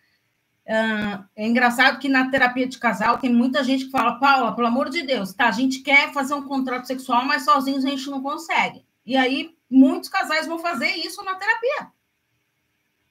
é 0.67 1.47
engraçado 1.47 1.99
que 1.99 2.07
na 2.07 2.29
terapia 2.29 2.67
de 2.67 2.77
casal 2.77 3.17
tem 3.17 3.33
muita 3.33 3.63
gente 3.63 3.85
que 3.85 3.91
fala, 3.91 4.19
Paula, 4.19 4.55
pelo 4.55 4.67
amor 4.67 4.89
de 4.89 5.01
Deus, 5.01 5.33
tá, 5.33 5.47
a 5.47 5.51
gente 5.51 5.79
quer 5.79 6.13
fazer 6.13 6.35
um 6.35 6.47
contrato 6.47 6.85
sexual, 6.85 7.25
mas 7.25 7.45
sozinhos 7.45 7.83
a 7.83 7.89
gente 7.89 8.09
não 8.09 8.21
consegue. 8.21 8.85
E 9.03 9.17
aí, 9.17 9.55
muitos 9.69 10.09
casais 10.09 10.45
vão 10.45 10.59
fazer 10.59 10.89
isso 10.89 11.23
na 11.23 11.35
terapia. 11.35 11.91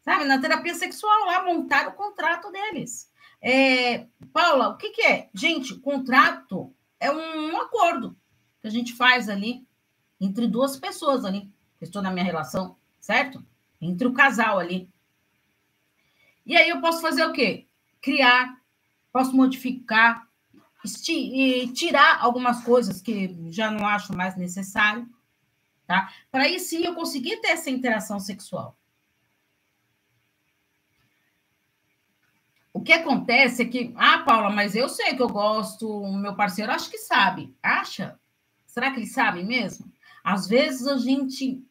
Sabe, 0.03 0.25
na 0.25 0.39
terapia 0.39 0.75
sexual, 0.75 1.27
lá, 1.27 1.45
montar 1.45 1.89
o 1.89 1.93
contrato 1.93 2.53
deles. 2.53 3.11
É, 3.41 4.07
Paula, 4.33 4.69
o 4.69 4.77
que, 4.77 4.91
que 4.91 5.03
é? 5.03 5.29
Gente, 5.35 5.75
contrato 5.77 6.75
é 7.01 7.11
um 7.11 7.57
acordo 7.61 8.17
que 8.61 8.67
a 8.67 8.71
gente 8.71 8.95
faz 8.95 9.29
ali 9.29 9.67
entre 10.21 10.47
duas 10.47 10.77
pessoas 10.77 11.25
ali. 11.25 11.54
Estou 11.85 12.03
na 12.03 12.11
minha 12.11 12.25
relação, 12.25 12.77
certo? 13.01 13.45
Entre 13.81 14.07
o 14.07 14.13
casal 14.13 14.59
ali. 14.59 14.89
E 16.47 16.57
aí 16.57 16.69
eu 16.69 16.81
posso 16.81 17.01
fazer 17.01 17.25
o 17.25 17.33
quê? 17.33 17.67
Criar, 18.01 18.61
posso 19.13 19.35
modificar, 19.35 20.29
tirar 21.75 22.19
algumas 22.21 22.63
coisas 22.63 23.01
que 23.01 23.35
já 23.51 23.71
não 23.71 23.87
acho 23.87 24.15
mais 24.15 24.37
necessário, 24.37 25.09
tá? 25.87 26.13
Para 26.31 26.45
aí 26.45 26.61
sim 26.61 26.85
eu 26.85 26.95
conseguir 26.95 27.39
ter 27.39 27.49
essa 27.49 27.71
interação 27.71 28.21
sexual. 28.21 28.77
O 32.75 32.83
que 32.83 32.93
acontece 32.93 33.63
é 33.63 33.65
que, 33.65 33.95
ah, 33.97 34.19
Paula, 34.19 34.51
mas 34.51 34.75
eu 34.75 34.89
sei 34.89 35.15
que 35.15 35.23
eu 35.23 35.29
gosto, 35.29 35.89
o 35.89 36.13
meu 36.13 36.35
parceiro 36.35 36.73
acho 36.73 36.91
que 36.91 36.99
sabe. 36.99 37.57
Acha? 37.63 38.19
Será 38.67 38.91
que 38.91 38.99
ele 38.99 39.07
sabe 39.07 39.45
mesmo? 39.45 39.91
Às 40.25 40.49
vezes 40.49 40.87
a 40.89 40.97
gente, 40.99 41.65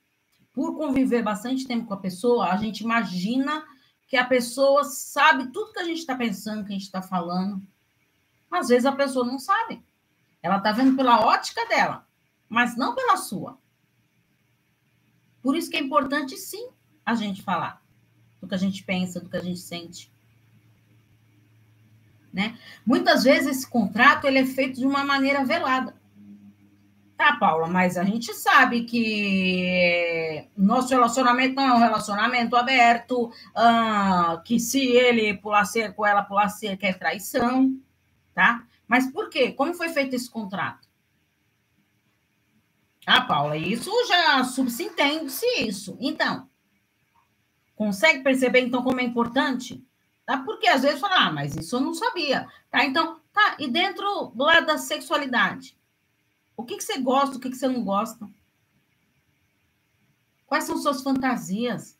por 0.53 0.77
conviver 0.77 1.23
bastante 1.23 1.67
tempo 1.67 1.87
com 1.87 1.95
a 1.95 1.99
pessoa, 1.99 2.51
a 2.51 2.57
gente 2.57 2.81
imagina 2.81 3.65
que 4.07 4.15
a 4.15 4.23
pessoa 4.23 4.83
sabe 4.83 5.51
tudo 5.51 5.73
que 5.73 5.79
a 5.79 5.83
gente 5.83 5.97
está 5.99 6.15
pensando, 6.15 6.63
que 6.63 6.69
a 6.69 6.73
gente 6.73 6.83
está 6.83 7.01
falando. 7.01 7.61
Às 8.51 8.67
vezes 8.67 8.85
a 8.85 8.91
pessoa 8.91 9.25
não 9.25 9.39
sabe. 9.39 9.83
Ela 10.41 10.57
está 10.57 10.71
vendo 10.71 10.95
pela 10.95 11.25
ótica 11.25 11.65
dela, 11.67 12.07
mas 12.47 12.77
não 12.77 12.93
pela 12.93 13.17
sua. 13.17 13.57
Por 15.41 15.57
isso 15.57 15.71
que 15.71 15.77
é 15.77 15.79
importante, 15.79 16.37
sim, 16.37 16.69
a 17.03 17.15
gente 17.15 17.41
falar 17.41 17.81
do 18.39 18.47
que 18.47 18.53
a 18.53 18.57
gente 18.57 18.83
pensa, 18.83 19.19
do 19.19 19.29
que 19.29 19.37
a 19.37 19.41
gente 19.41 19.59
sente. 19.59 20.11
Né? 22.31 22.57
Muitas 22.85 23.23
vezes 23.23 23.57
esse 23.57 23.67
contrato 23.67 24.25
ele 24.25 24.39
é 24.39 24.45
feito 24.45 24.79
de 24.79 24.85
uma 24.85 25.03
maneira 25.03 25.43
velada. 25.43 25.95
Tá, 27.23 27.37
Paula, 27.37 27.67
mas 27.67 27.97
a 27.97 28.03
gente 28.03 28.33
sabe 28.33 28.83
que 28.83 30.45
nosso 30.57 30.89
relacionamento 30.89 31.55
não 31.55 31.63
é 31.63 31.73
um 31.73 31.79
relacionamento 31.79 32.53
aberto, 32.53 33.31
ah, 33.55 34.41
que 34.43 34.59
se 34.59 34.85
ele 34.87 35.33
pular 35.37 35.63
cerca 35.63 35.95
ou 35.97 36.05
ela 36.05 36.21
pular 36.21 36.49
cerca 36.49 36.85
é 36.85 36.91
traição, 36.91 37.79
tá? 38.33 38.67
Mas 38.85 39.09
por 39.09 39.29
quê? 39.29 39.53
Como 39.53 39.73
foi 39.73 39.87
feito 39.87 40.13
esse 40.13 40.29
contrato? 40.29 40.85
Ah, 43.07 43.21
Paula, 43.21 43.55
isso 43.55 43.89
já 44.05 44.43
subsintende-se 44.43 45.45
isso. 45.61 45.95
Então, 46.01 46.49
consegue 47.73 48.21
perceber, 48.21 48.59
então, 48.59 48.83
como 48.83 48.99
é 48.99 49.03
importante? 49.03 49.81
Tá? 50.25 50.39
Porque 50.39 50.67
às 50.67 50.81
vezes 50.81 50.99
fala, 50.99 51.27
ah, 51.27 51.31
mas 51.31 51.55
isso 51.55 51.77
eu 51.77 51.79
não 51.79 51.93
sabia. 51.93 52.49
Tá, 52.69 52.83
então, 52.83 53.21
tá, 53.31 53.55
e 53.59 53.69
dentro 53.69 54.33
do 54.35 54.43
lado 54.43 54.65
da 54.65 54.77
sexualidade? 54.77 55.81
O 56.55 56.63
que, 56.63 56.77
que 56.77 56.83
você 56.83 56.99
gosta, 56.99 57.37
o 57.37 57.39
que, 57.39 57.49
que 57.49 57.57
você 57.57 57.67
não 57.67 57.83
gosta? 57.83 58.29
Quais 60.45 60.65
são 60.65 60.77
suas 60.77 61.01
fantasias? 61.01 61.97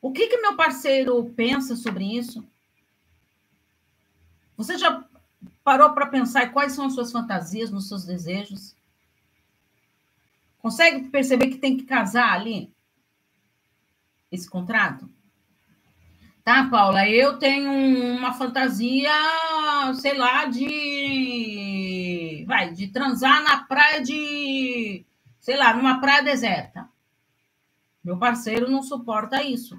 O 0.00 0.12
que, 0.12 0.28
que 0.28 0.38
meu 0.38 0.56
parceiro 0.56 1.24
pensa 1.36 1.76
sobre 1.76 2.04
isso? 2.16 2.46
Você 4.56 4.78
já 4.78 5.04
parou 5.62 5.92
para 5.92 6.06
pensar 6.06 6.52
quais 6.52 6.72
são 6.72 6.86
as 6.86 6.94
suas 6.94 7.12
fantasias, 7.12 7.70
nos 7.70 7.88
seus 7.88 8.04
desejos? 8.04 8.74
Consegue 10.58 11.08
perceber 11.08 11.48
que 11.48 11.58
tem 11.58 11.76
que 11.76 11.84
casar 11.84 12.32
ali? 12.32 12.72
Esse 14.32 14.48
contrato? 14.48 15.08
Tá, 16.42 16.68
Paula? 16.70 17.08
Eu 17.08 17.38
tenho 17.38 17.70
uma 18.16 18.32
fantasia, 18.32 19.10
sei 20.00 20.16
lá, 20.16 20.44
de 20.46 20.66
vai, 22.46 22.72
de 22.72 22.88
transar 22.88 23.42
na 23.42 23.64
praia 23.64 24.02
de, 24.02 25.04
sei 25.40 25.56
lá, 25.56 25.74
numa 25.74 26.00
praia 26.00 26.22
deserta. 26.22 26.88
Meu 28.02 28.16
parceiro 28.18 28.70
não 28.70 28.82
suporta 28.82 29.42
isso, 29.42 29.76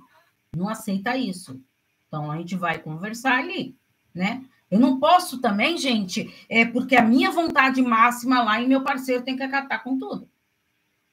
não 0.55 0.67
aceita 0.67 1.15
isso. 1.15 1.61
Então 2.07 2.29
a 2.29 2.37
gente 2.37 2.55
vai 2.55 2.79
conversar 2.79 3.39
ali, 3.39 3.75
né? 4.13 4.43
Eu 4.69 4.79
não 4.79 4.99
posso 4.99 5.39
também, 5.39 5.77
gente, 5.77 6.33
é 6.49 6.65
porque 6.65 6.97
a 6.97 7.01
minha 7.01 7.31
vontade 7.31 7.81
máxima 7.81 8.43
lá 8.43 8.61
e 8.61 8.67
meu 8.67 8.83
parceiro 8.83 9.23
tem 9.23 9.37
que 9.37 9.43
acatar 9.43 9.81
com 9.81 9.97
tudo. 9.97 10.29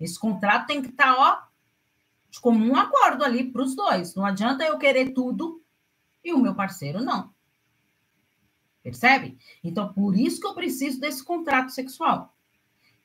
Esse 0.01 0.19
contrato 0.19 0.67
tem 0.67 0.83
que 0.83 0.89
estar, 0.89 1.15
tá, 1.15 1.17
ó, 1.17 1.39
de 2.31 2.41
comum 2.41 2.75
acordo 2.75 3.25
ali 3.25 3.45
para 3.45 3.63
os 3.63 3.77
dois. 3.77 4.17
Não 4.17 4.27
adianta 4.27 4.65
eu 4.65 4.77
querer 4.77 5.11
tudo 5.11 5.63
e 6.25 6.33
o 6.33 6.39
meu 6.39 6.55
parceiro 6.55 7.01
não. 7.01 7.34
Percebe? 8.85 9.39
Então, 9.65 9.91
por 9.95 10.15
isso 10.15 10.39
que 10.39 10.47
eu 10.47 10.53
preciso 10.53 11.01
desse 11.01 11.25
contrato 11.25 11.71
sexual. 11.71 12.37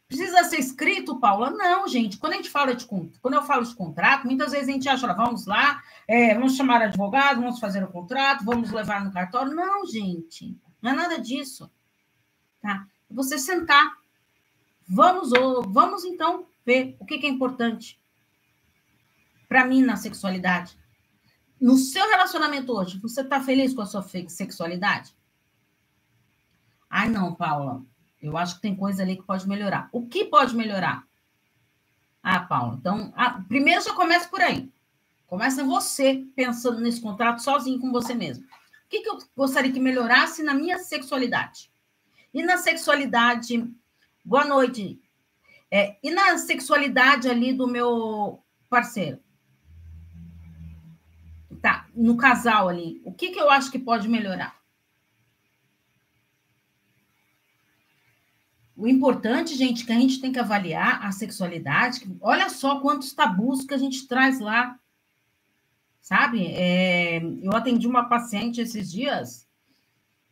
Precisa 0.09 0.43
ser 0.43 0.59
escrito, 0.59 1.19
Paula? 1.21 1.51
Não, 1.51 1.87
gente. 1.87 2.17
Quando 2.17 2.33
a 2.33 2.35
gente 2.35 2.49
fala 2.49 2.75
de 2.75 2.85
quando 2.85 3.33
eu 3.33 3.43
falo 3.43 3.63
de 3.63 3.73
contrato, 3.73 4.25
muitas 4.25 4.51
vezes 4.51 4.67
a 4.67 4.71
gente 4.73 4.89
acha, 4.89 5.13
vamos 5.13 5.45
lá, 5.45 5.81
é, 6.05 6.33
vamos 6.33 6.57
chamar 6.57 6.81
advogado, 6.81 7.39
vamos 7.39 7.59
fazer 7.61 7.81
o 7.81 7.87
contrato, 7.87 8.43
vamos 8.43 8.71
levar 8.71 9.05
no 9.05 9.13
cartório. 9.13 9.55
Não, 9.55 9.85
gente, 9.85 10.59
não 10.81 10.91
é 10.91 10.95
nada 10.95 11.17
disso. 11.17 11.71
Tá? 12.61 12.85
Você 13.09 13.37
sentar. 13.37 13.97
Vamos, 14.85 15.29
vamos 15.67 16.03
então 16.03 16.47
ver 16.65 16.97
o 16.99 17.05
que 17.05 17.25
é 17.25 17.29
importante 17.29 17.97
para 19.47 19.63
mim 19.63 19.81
na 19.81 19.95
sexualidade. 19.95 20.77
No 21.61 21.77
seu 21.77 22.09
relacionamento 22.09 22.73
hoje, 22.73 22.99
você 22.99 23.21
está 23.21 23.39
feliz 23.39 23.73
com 23.73 23.81
a 23.81 23.85
sua 23.85 24.03
sexualidade? 24.27 25.13
Ai, 26.89 27.09
não, 27.09 27.35
Paula, 27.35 27.83
eu 28.21 28.37
acho 28.37 28.55
que 28.55 28.61
tem 28.61 28.75
coisa 28.75 29.03
ali 29.03 29.15
que 29.15 29.23
pode 29.23 29.47
melhorar. 29.47 29.89
O 29.91 30.07
que 30.07 30.25
pode 30.25 30.55
melhorar? 30.55 31.03
Ah, 32.21 32.39
Paula, 32.39 32.75
então, 32.79 33.13
ah, 33.15 33.41
primeiro 33.47 33.81
já 33.81 33.93
começa 33.93 34.27
por 34.27 34.41
aí. 34.41 34.71
Começa 35.27 35.63
você 35.63 36.25
pensando 36.35 36.81
nesse 36.81 36.99
contrato 36.99 37.43
sozinho 37.43 37.79
com 37.79 37.91
você 37.91 38.15
mesmo. 38.15 38.43
O 38.43 38.89
que, 38.89 39.01
que 39.01 39.09
eu 39.09 39.19
gostaria 39.37 39.71
que 39.71 39.79
melhorasse 39.79 40.41
na 40.41 40.53
minha 40.53 40.79
sexualidade? 40.79 41.71
E 42.33 42.41
na 42.41 42.57
sexualidade, 42.57 43.71
boa 44.25 44.45
noite. 44.45 44.99
É, 45.71 45.97
e 46.01 46.09
na 46.09 46.37
sexualidade 46.39 47.29
ali 47.29 47.53
do 47.53 47.67
meu 47.67 48.43
parceiro? 48.67 49.19
Tá, 51.61 51.87
no 51.93 52.17
casal 52.17 52.69
ali, 52.69 53.01
o 53.05 53.13
que, 53.13 53.29
que 53.29 53.39
eu 53.39 53.51
acho 53.51 53.69
que 53.69 53.77
pode 53.77 54.07
melhorar? 54.07 54.58
O 58.79 58.87
importante, 58.87 59.55
gente, 59.55 59.85
que 59.85 59.91
a 59.91 59.99
gente 59.99 60.21
tem 60.21 60.31
que 60.31 60.39
avaliar 60.39 61.05
a 61.05 61.11
sexualidade. 61.11 62.09
Olha 62.21 62.49
só 62.49 62.79
quantos 62.79 63.11
tabus 63.11 63.65
que 63.65 63.73
a 63.73 63.77
gente 63.77 64.07
traz 64.07 64.39
lá. 64.39 64.79
Sabe? 65.99 66.47
É, 66.47 67.21
eu 67.43 67.51
atendi 67.51 67.85
uma 67.85 68.07
paciente 68.07 68.61
esses 68.61 68.89
dias 68.89 69.45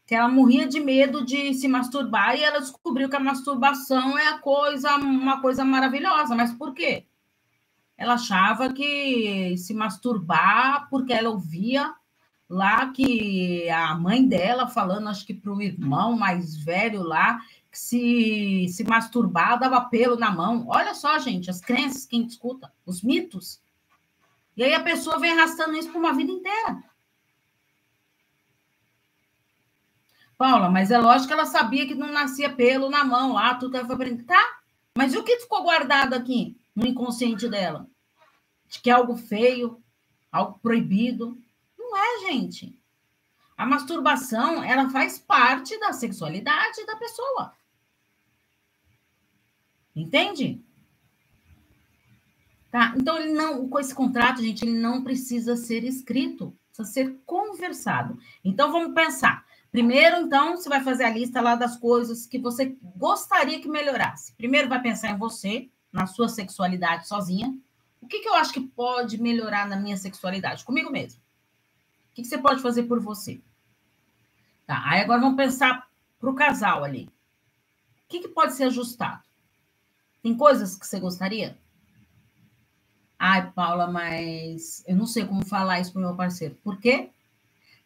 que 0.06 0.16
ela 0.16 0.30
morria 0.30 0.66
de 0.66 0.80
medo 0.80 1.26
de 1.26 1.54
se 1.56 1.68
masturbar 1.68 2.38
e 2.38 2.44
ela 2.44 2.62
descobriu 2.62 3.10
que 3.10 3.18
a 3.18 3.20
masturbação 3.20 4.18
é 4.18 4.30
a 4.30 4.38
coisa, 4.38 4.96
uma 4.96 5.42
coisa 5.42 5.66
maravilhosa. 5.66 6.34
Mas 6.34 6.54
por 6.54 6.74
quê? 6.74 7.06
Ela 7.98 8.14
achava 8.14 8.72
que 8.72 9.58
se 9.58 9.74
masturbar 9.74 10.88
porque 10.90 11.12
ela 11.12 11.30
ouvia 11.30 11.94
lá 12.50 12.90
que 12.94 13.70
a 13.70 13.94
mãe 13.96 14.26
dela 14.26 14.68
falando, 14.68 15.10
acho 15.10 15.26
que 15.26 15.34
para 15.34 15.52
o 15.52 15.62
irmão 15.62 16.16
mais 16.16 16.56
velho 16.56 17.04
lá, 17.04 17.42
se, 17.78 18.68
se 18.70 18.84
masturbar, 18.84 19.60
dava 19.60 19.82
pelo 19.82 20.18
na 20.18 20.32
mão. 20.32 20.66
Olha 20.68 20.96
só, 20.96 21.20
gente, 21.20 21.50
as 21.50 21.62
crenças 21.62 22.06
que 22.06 22.16
a 22.16 22.20
gente 22.20 22.32
escuta, 22.32 22.74
os 22.86 23.04
mitos. 23.04 23.62
E 24.56 24.64
aí 24.64 24.74
a 24.74 24.84
pessoa 24.84 25.20
vem 25.20 25.32
arrastando 25.32 25.78
isso 25.78 25.92
por 25.92 26.00
uma 26.00 26.14
vida 26.14 26.32
inteira. 26.32 26.84
Paula, 30.38 30.70
mas 30.70 30.90
é 30.90 30.98
lógico 30.98 31.28
que 31.28 31.34
ela 31.34 31.46
sabia 31.46 31.88
que 31.88 31.94
não 31.94 32.12
nascia 32.12 32.52
pelo 32.52 32.90
na 32.90 33.04
mão 33.04 33.34
lá, 33.34 33.54
tudo 33.56 33.72
que 33.72 33.78
ela 33.78 33.86
foi 33.86 33.96
aprender. 33.96 34.24
Tá, 34.24 34.60
mas 34.98 35.14
e 35.14 35.18
o 35.18 35.24
que 35.24 35.40
ficou 35.40 35.64
guardado 35.64 36.14
aqui 36.14 36.60
no 36.76 36.88
inconsciente 36.88 37.48
dela? 37.48 37.88
De 38.68 38.82
que 38.82 38.90
é 38.90 38.94
algo 38.94 39.16
feio, 39.16 39.82
algo 40.32 40.60
proibido. 40.60 41.38
Não 41.78 41.96
é, 41.96 42.28
gente. 42.28 42.76
A 43.56 43.66
masturbação, 43.66 44.64
ela 44.64 44.90
faz 44.90 45.20
parte 45.20 45.80
da 45.80 45.94
sexualidade 45.94 46.86
da 46.86 46.96
pessoa. 46.96 47.54
Entende? 49.98 50.62
Tá? 52.72 52.94
Então, 52.96 53.18
ele 53.18 53.34
não, 53.34 53.68
com 53.68 53.80
esse 53.80 53.96
contrato, 53.96 54.44
gente, 54.44 54.64
ele 54.64 54.78
não 54.78 55.04
precisa 55.04 55.56
ser 55.56 55.84
escrito. 55.84 56.56
precisa 56.68 56.88
ser 56.88 57.20
conversado. 57.26 58.20
Então, 58.46 58.72
vamos 58.72 58.94
pensar. 58.94 59.44
Primeiro, 59.72 60.18
então, 60.18 60.56
você 60.56 60.70
vai 60.70 60.84
fazer 60.84 61.04
a 61.04 61.10
lista 61.10 61.42
lá 61.42 61.56
das 61.56 61.78
coisas 61.78 62.28
que 62.28 62.38
você 62.38 62.78
gostaria 62.96 63.60
que 63.60 63.68
melhorasse. 63.68 64.34
Primeiro, 64.34 64.70
vai 64.70 64.82
pensar 64.82 65.10
em 65.10 65.18
você, 65.18 65.70
na 65.92 66.06
sua 66.06 66.30
sexualidade 66.30 67.08
sozinha. 67.08 67.58
O 68.00 68.08
que, 68.08 68.20
que 68.20 68.30
eu 68.30 68.36
acho 68.36 68.54
que 68.54 68.62
pode 68.62 69.20
melhorar 69.20 69.68
na 69.68 69.76
minha 69.76 69.98
sexualidade? 69.98 70.64
Comigo 70.64 70.92
mesmo. 70.92 71.20
O 72.12 72.14
que, 72.14 72.22
que 72.22 72.28
você 72.28 72.38
pode 72.38 72.62
fazer 72.62 72.84
por 72.84 73.00
você? 73.00 73.42
Tá, 74.68 74.84
aí 74.86 75.02
agora 75.02 75.22
vamos 75.22 75.38
pensar 75.38 75.88
para 76.20 76.30
o 76.30 76.36
casal 76.36 76.84
ali. 76.84 77.10
O 78.06 78.10
que, 78.10 78.20
que 78.20 78.28
pode 78.28 78.54
ser 78.54 78.66
ajustado? 78.66 79.28
Tem 80.28 80.36
coisas 80.36 80.76
que 80.76 80.86
você 80.86 81.00
gostaria? 81.00 81.58
Ai, 83.18 83.50
Paula, 83.50 83.88
mas 83.88 84.84
eu 84.86 84.94
não 84.94 85.06
sei 85.06 85.26
como 85.26 85.46
falar 85.46 85.80
isso 85.80 85.94
para 85.94 86.00
o 86.00 86.04
meu 86.04 86.16
parceiro. 86.18 86.54
Por 86.62 86.78
quê? 86.82 87.12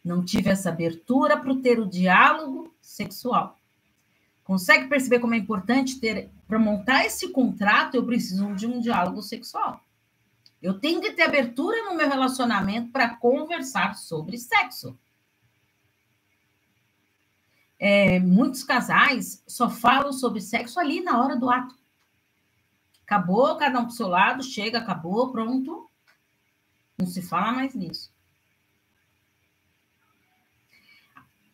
Não 0.03 0.25
tive 0.25 0.49
essa 0.49 0.69
abertura 0.69 1.37
para 1.37 1.55
ter 1.57 1.79
o 1.79 1.87
diálogo 1.87 2.73
sexual. 2.81 3.59
Consegue 4.43 4.87
perceber 4.87 5.19
como 5.19 5.35
é 5.35 5.37
importante 5.37 5.99
ter 5.99 6.31
para 6.47 6.57
montar 6.57 7.05
esse 7.05 7.29
contrato? 7.29 7.93
Eu 7.93 8.07
preciso 8.07 8.55
de 8.55 8.65
um 8.65 8.79
diálogo 8.79 9.21
sexual. 9.21 9.79
Eu 10.59 10.79
tenho 10.79 10.99
que 10.99 11.11
ter 11.11 11.21
abertura 11.21 11.85
no 11.85 11.95
meu 11.95 12.09
relacionamento 12.09 12.91
para 12.91 13.17
conversar 13.17 13.93
sobre 13.93 14.39
sexo. 14.39 14.97
É, 17.77 18.19
muitos 18.19 18.63
casais 18.63 19.43
só 19.45 19.69
falam 19.69 20.11
sobre 20.11 20.41
sexo 20.41 20.79
ali 20.79 21.01
na 21.01 21.21
hora 21.21 21.35
do 21.35 21.47
ato. 21.47 21.79
Acabou, 23.11 23.57
cada 23.57 23.77
um 23.77 23.83
para 23.83 23.91
o 23.91 23.93
seu 23.93 24.07
lado, 24.07 24.41
chega, 24.41 24.77
acabou, 24.77 25.33
pronto. 25.33 25.85
Não 26.97 27.05
se 27.05 27.21
fala 27.21 27.51
mais 27.51 27.75
nisso. 27.75 28.09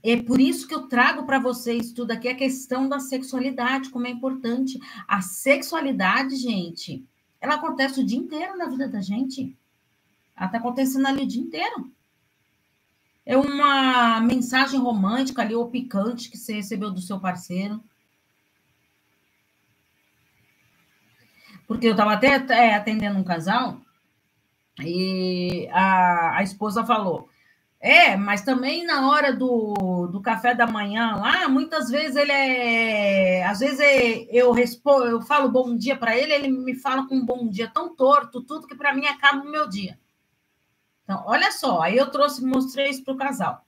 É 0.03 0.21
por 0.21 0.39
isso 0.39 0.67
que 0.67 0.75
eu 0.75 0.87
trago 0.87 1.25
para 1.25 1.39
vocês 1.39 1.91
tudo 1.91 2.11
aqui 2.11 2.27
a 2.27 2.35
questão 2.35 2.87
da 2.87 2.99
sexualidade, 2.99 3.89
como 3.89 4.05
é 4.05 4.11
importante. 4.11 4.79
A 5.07 5.19
sexualidade, 5.19 6.35
gente, 6.35 7.03
ela 7.41 7.55
acontece 7.55 8.01
o 8.01 8.05
dia 8.05 8.19
inteiro 8.19 8.55
na 8.55 8.67
vida 8.67 8.87
da 8.87 9.01
gente. 9.01 9.57
Ela 10.35 10.45
está 10.45 10.59
acontecendo 10.59 11.07
ali 11.07 11.23
o 11.23 11.27
dia 11.27 11.41
inteiro. 11.41 11.91
É 13.25 13.35
uma 13.35 14.21
mensagem 14.21 14.79
romântica 14.79 15.41
ali, 15.41 15.55
ou 15.55 15.71
picante, 15.71 16.29
que 16.29 16.37
você 16.37 16.53
recebeu 16.53 16.91
do 16.91 17.01
seu 17.01 17.19
parceiro. 17.19 17.83
Porque 21.67 21.87
eu 21.87 21.91
estava 21.91 22.13
até 22.13 22.27
é, 22.49 22.75
atendendo 22.75 23.19
um 23.19 23.23
casal 23.23 23.77
e 24.79 25.67
a, 25.71 26.37
a 26.37 26.43
esposa 26.43 26.85
falou: 26.85 27.29
É, 27.79 28.15
mas 28.15 28.41
também 28.41 28.85
na 28.85 29.09
hora 29.09 29.33
do, 29.33 30.07
do 30.07 30.21
café 30.21 30.55
da 30.55 30.65
manhã 30.65 31.15
lá, 31.15 31.47
muitas 31.49 31.89
vezes 31.89 32.15
ele 32.15 32.31
é. 32.31 33.45
Às 33.45 33.59
vezes 33.59 33.79
é, 33.79 34.27
eu 34.31 34.51
respondo, 34.51 35.05
eu 35.05 35.21
falo 35.21 35.51
bom 35.51 35.75
dia 35.75 35.97
para 35.97 36.17
ele, 36.17 36.33
ele 36.33 36.47
me 36.47 36.73
fala 36.75 37.07
com 37.07 37.15
um 37.15 37.25
bom 37.25 37.47
dia 37.49 37.69
tão 37.73 37.95
torto, 37.95 38.41
tudo 38.41 38.67
que 38.67 38.75
para 38.75 38.93
mim 38.93 39.05
acaba 39.05 39.43
o 39.43 39.51
meu 39.51 39.67
dia. 39.67 39.99
Então, 41.03 41.23
olha 41.25 41.51
só, 41.51 41.81
aí 41.81 41.97
eu 41.97 42.11
trouxe, 42.11 42.43
mostrei 42.43 42.89
isso 42.89 43.03
para 43.03 43.13
o 43.13 43.17
casal. 43.17 43.65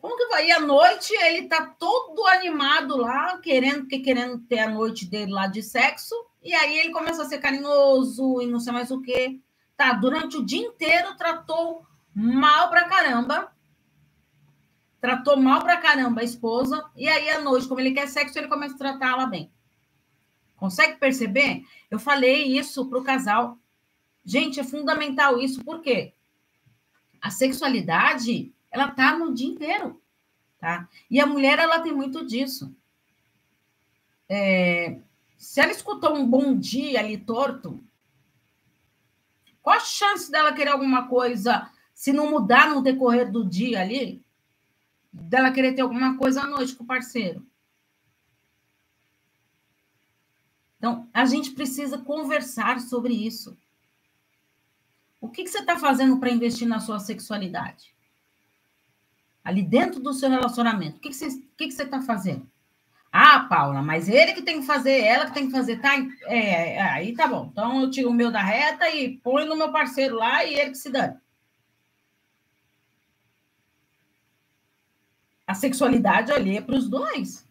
Como 0.00 0.16
que 0.16 0.26
vai? 0.26 0.46
E 0.48 0.52
à 0.52 0.60
noite 0.60 1.12
ele 1.14 1.48
tá 1.48 1.64
todo 1.78 2.26
animado 2.26 2.96
lá, 2.96 3.38
querendo, 3.38 3.86
que 3.86 4.00
querendo 4.00 4.38
ter 4.40 4.58
a 4.58 4.68
noite 4.68 5.06
dele 5.06 5.32
lá 5.32 5.46
de 5.46 5.62
sexo, 5.62 6.14
e 6.46 6.54
aí 6.54 6.78
ele 6.78 6.92
começou 6.92 7.24
a 7.24 7.28
ser 7.28 7.38
carinhoso 7.38 8.40
e 8.40 8.46
não 8.46 8.60
sei 8.60 8.72
mais 8.72 8.90
o 8.92 9.02
quê. 9.02 9.40
Tá, 9.76 9.92
durante 9.92 10.36
o 10.36 10.44
dia 10.44 10.64
inteiro 10.64 11.16
tratou 11.16 11.84
mal 12.14 12.70
pra 12.70 12.88
caramba. 12.88 13.52
Tratou 15.00 15.36
mal 15.36 15.60
pra 15.62 15.76
caramba 15.76 16.20
a 16.20 16.24
esposa. 16.24 16.88
E 16.94 17.08
aí, 17.08 17.28
à 17.30 17.40
noite, 17.40 17.66
como 17.66 17.80
ele 17.80 17.92
quer 17.92 18.06
sexo, 18.06 18.38
ele 18.38 18.48
começa 18.48 18.74
a 18.76 18.78
tratar 18.78 19.10
ela 19.10 19.26
bem. 19.26 19.50
Consegue 20.56 20.98
perceber? 20.98 21.64
Eu 21.90 21.98
falei 21.98 22.56
isso 22.56 22.86
pro 22.86 23.02
casal. 23.02 23.58
Gente, 24.24 24.60
é 24.60 24.64
fundamental 24.64 25.40
isso. 25.40 25.64
Por 25.64 25.80
quê? 25.82 26.14
A 27.20 27.30
sexualidade, 27.30 28.52
ela 28.70 28.90
tá 28.90 29.18
no 29.18 29.34
dia 29.34 29.48
inteiro, 29.48 30.00
tá? 30.58 30.88
E 31.10 31.20
a 31.20 31.26
mulher, 31.26 31.58
ela 31.58 31.80
tem 31.80 31.92
muito 31.92 32.24
disso. 32.24 32.74
É, 34.28 34.98
se 35.36 35.60
ela 35.60 35.72
escutou 35.72 36.16
um 36.16 36.26
bom 36.26 36.56
dia 36.56 37.00
ali 37.00 37.18
torto, 37.18 37.82
qual 39.62 39.76
a 39.76 39.80
chance 39.80 40.30
dela 40.30 40.52
querer 40.52 40.70
alguma 40.70 41.08
coisa, 41.08 41.70
se 41.92 42.12
não 42.12 42.30
mudar 42.30 42.70
no 42.70 42.82
decorrer 42.82 43.30
do 43.30 43.44
dia 43.44 43.80
ali, 43.80 44.24
dela 45.12 45.50
querer 45.50 45.74
ter 45.74 45.82
alguma 45.82 46.16
coisa 46.16 46.42
à 46.42 46.46
noite 46.46 46.74
com 46.74 46.84
o 46.84 46.86
parceiro? 46.86 47.44
Então, 50.78 51.08
a 51.12 51.24
gente 51.24 51.50
precisa 51.50 51.98
conversar 51.98 52.80
sobre 52.80 53.12
isso. 53.12 53.56
O 55.20 55.28
que, 55.28 55.42
que 55.42 55.50
você 55.50 55.58
está 55.58 55.78
fazendo 55.78 56.18
para 56.18 56.30
investir 56.30 56.68
na 56.68 56.78
sua 56.78 57.00
sexualidade? 57.00 57.94
Ali 59.42 59.62
dentro 59.62 60.00
do 60.00 60.12
seu 60.12 60.28
relacionamento, 60.28 60.98
o 60.98 61.00
que, 61.00 61.08
que 61.08 61.70
você 61.72 61.82
está 61.82 62.00
fazendo? 62.02 62.48
Ah, 63.18 63.46
Paula, 63.48 63.80
mas 63.80 64.10
ele 64.10 64.34
que 64.34 64.42
tem 64.42 64.60
que 64.60 64.66
fazer, 64.66 65.00
ela 65.00 65.24
que 65.24 65.32
tem 65.32 65.46
que 65.46 65.52
fazer, 65.52 65.80
tá? 65.80 65.94
É, 66.24 66.74
é, 66.74 66.82
aí 66.82 67.14
tá 67.14 67.26
bom. 67.26 67.48
Então 67.50 67.80
eu 67.80 67.90
tiro 67.90 68.10
o 68.10 68.12
meu 68.12 68.30
da 68.30 68.42
reta 68.42 68.90
e 68.90 69.16
ponho 69.16 69.46
no 69.46 69.56
meu 69.56 69.72
parceiro 69.72 70.16
lá 70.16 70.44
e 70.44 70.52
ele 70.52 70.72
que 70.72 70.76
se 70.76 70.90
dane. 70.90 71.16
A 75.46 75.54
sexualidade 75.54 76.30
ali 76.30 76.58
é 76.58 76.60
para 76.60 76.76
os 76.76 76.90
dois. 76.90 77.48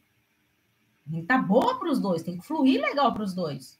Tem 1.10 1.21
que 1.21 1.25
tá 1.25 1.39
boa 1.39 1.80
para 1.80 1.89
os 1.89 1.99
dois, 1.99 2.21
tem 2.21 2.38
que 2.38 2.45
fluir 2.45 2.80
legal 2.80 3.12
para 3.12 3.23
os 3.23 3.34
dois. 3.34 3.80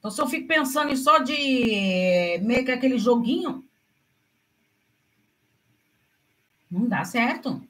Então, 0.00 0.10
se 0.10 0.20
eu 0.20 0.26
fico 0.26 0.48
pensando 0.48 0.90
em 0.90 0.96
só 0.96 1.18
de 1.18 2.40
meio 2.42 2.64
que 2.64 2.72
aquele 2.72 2.98
joguinho, 2.98 3.64
não 6.68 6.88
dá 6.88 7.04
certo. 7.04 7.62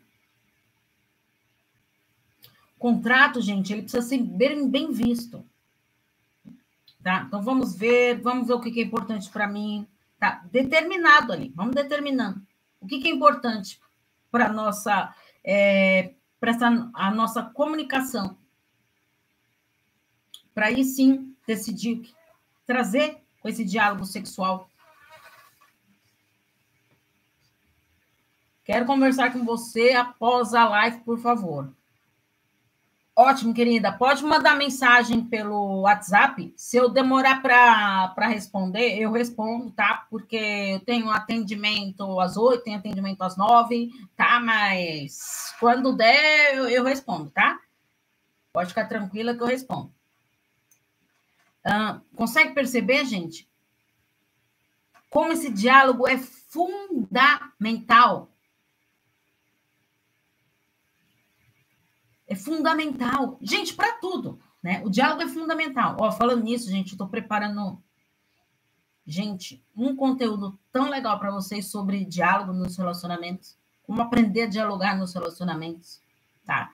Contrato, 2.84 3.40
gente, 3.40 3.72
ele 3.72 3.80
precisa 3.80 4.06
ser 4.06 4.18
bem, 4.18 4.68
bem 4.68 4.92
visto. 4.92 5.42
Tá? 7.02 7.24
Então, 7.26 7.42
vamos 7.42 7.74
ver, 7.74 8.20
vamos 8.20 8.46
ver 8.46 8.52
o 8.52 8.60
que 8.60 8.78
é 8.78 8.82
importante 8.82 9.30
para 9.30 9.46
mim. 9.46 9.88
Tá? 10.20 10.44
Determinado 10.52 11.32
ali, 11.32 11.50
vamos 11.56 11.74
determinando. 11.74 12.46
O 12.78 12.86
que 12.86 13.08
é 13.08 13.10
importante 13.10 13.80
para 14.30 14.52
nossa, 14.52 15.14
é, 15.42 16.12
essa, 16.42 16.90
a 16.92 17.10
nossa 17.10 17.42
comunicação? 17.42 18.36
Para 20.54 20.66
aí 20.66 20.84
sim 20.84 21.34
decidir 21.46 22.14
trazer 22.66 23.16
com 23.40 23.48
esse 23.48 23.64
diálogo 23.64 24.04
sexual. 24.04 24.68
Quero 28.62 28.84
conversar 28.84 29.32
com 29.32 29.42
você 29.42 29.92
após 29.92 30.52
a 30.52 30.68
live, 30.68 31.00
por 31.00 31.18
favor. 31.18 31.72
Ótimo, 33.16 33.54
querida. 33.54 33.92
Pode 33.92 34.24
mandar 34.24 34.56
mensagem 34.56 35.24
pelo 35.24 35.82
WhatsApp. 35.82 36.52
Se 36.56 36.76
eu 36.76 36.88
demorar 36.88 37.40
para 37.40 38.26
responder, 38.26 38.98
eu 38.98 39.12
respondo, 39.12 39.70
tá? 39.70 40.04
Porque 40.10 40.36
eu 40.36 40.80
tenho 40.80 41.08
atendimento 41.10 42.18
às 42.18 42.36
oito, 42.36 42.64
tenho 42.64 42.76
atendimento 42.78 43.22
às 43.22 43.36
nove, 43.36 43.92
tá? 44.16 44.40
Mas 44.40 45.54
quando 45.60 45.94
der, 45.94 46.56
eu, 46.56 46.68
eu 46.68 46.82
respondo, 46.82 47.30
tá? 47.30 47.60
Pode 48.52 48.70
ficar 48.70 48.86
tranquila 48.86 49.32
que 49.32 49.42
eu 49.42 49.46
respondo. 49.46 49.94
Consegue 52.16 52.52
perceber, 52.52 53.04
gente? 53.04 53.48
Como 55.08 55.30
esse 55.32 55.50
diálogo 55.50 56.08
é 56.08 56.18
fundamental 56.18 57.08
é 62.34 62.36
fundamental. 62.36 63.38
Gente, 63.40 63.74
para 63.74 63.92
tudo, 63.98 64.38
né? 64.62 64.82
O 64.84 64.90
diálogo 64.90 65.22
é 65.22 65.28
fundamental. 65.28 65.96
Ó, 65.98 66.10
falando 66.10 66.42
nisso, 66.42 66.68
gente, 66.68 66.88
eu 66.88 66.94
estou 66.94 67.08
preparando, 67.08 67.80
gente, 69.06 69.64
um 69.74 69.94
conteúdo 69.94 70.58
tão 70.72 70.90
legal 70.90 71.18
para 71.18 71.30
vocês 71.30 71.70
sobre 71.70 72.04
diálogo 72.04 72.52
nos 72.52 72.76
relacionamentos, 72.76 73.56
como 73.84 74.02
aprender 74.02 74.42
a 74.42 74.48
dialogar 74.48 74.96
nos 74.96 75.14
relacionamentos, 75.14 76.00
tá? 76.44 76.72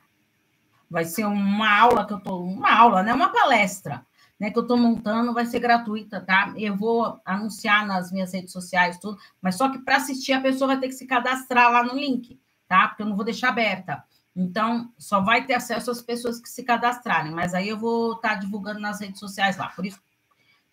Vai 0.91 1.05
ser 1.05 1.27
uma 1.27 1.79
aula 1.79 2.07
que 2.07 2.15
eu 2.15 2.21
tô, 2.21 2.41
uma 2.41 2.73
aula, 2.73 3.03
né? 3.03 3.13
Uma 3.13 3.29
palestra, 3.29 4.05
né? 4.39 4.51
Que 4.51 4.59
eu 4.59 4.63
estou 4.63 4.79
montando, 4.79 5.35
vai 5.35 5.45
ser 5.45 5.61
gratuita, 5.61 6.21
tá? 6.21 6.55
Eu 6.57 6.75
vou 6.75 7.21
anunciar 7.25 7.87
nas 7.87 8.11
minhas 8.11 8.33
redes 8.33 8.53
sociais 8.53 8.99
tudo, 8.99 9.19
mas 9.43 9.57
só 9.57 9.69
que 9.69 9.79
para 9.79 9.97
assistir 9.97 10.33
a 10.33 10.41
pessoa 10.41 10.69
vai 10.69 10.81
ter 10.81 10.89
que 10.89 10.95
se 10.95 11.07
cadastrar 11.07 11.71
lá 11.71 11.83
no 11.85 11.95
link, 11.95 12.41
tá? 12.67 12.89
Porque 12.89 13.03
eu 13.03 13.07
não 13.07 13.17
vou 13.17 13.25
deixar 13.25 13.51
aberta. 13.51 14.03
Então, 14.41 14.93
só 14.99 15.21
vai 15.21 15.45
ter 15.45 15.55
acesso 15.55 15.91
às 15.91 16.01
pessoas 16.01 16.41
que 16.41 16.49
se 16.49 16.63
cadastrarem, 16.63 17.33
mas 17.33 17.55
aí 17.55 17.69
eu 17.69 17.79
vou 17.79 18.15
estar 18.15 18.31
tá 18.31 18.35
divulgando 18.37 18.81
nas 18.81 19.01
redes 19.01 19.21
sociais 19.21 19.57
lá. 19.57 19.69
Por 19.69 19.85
isso, 19.85 20.01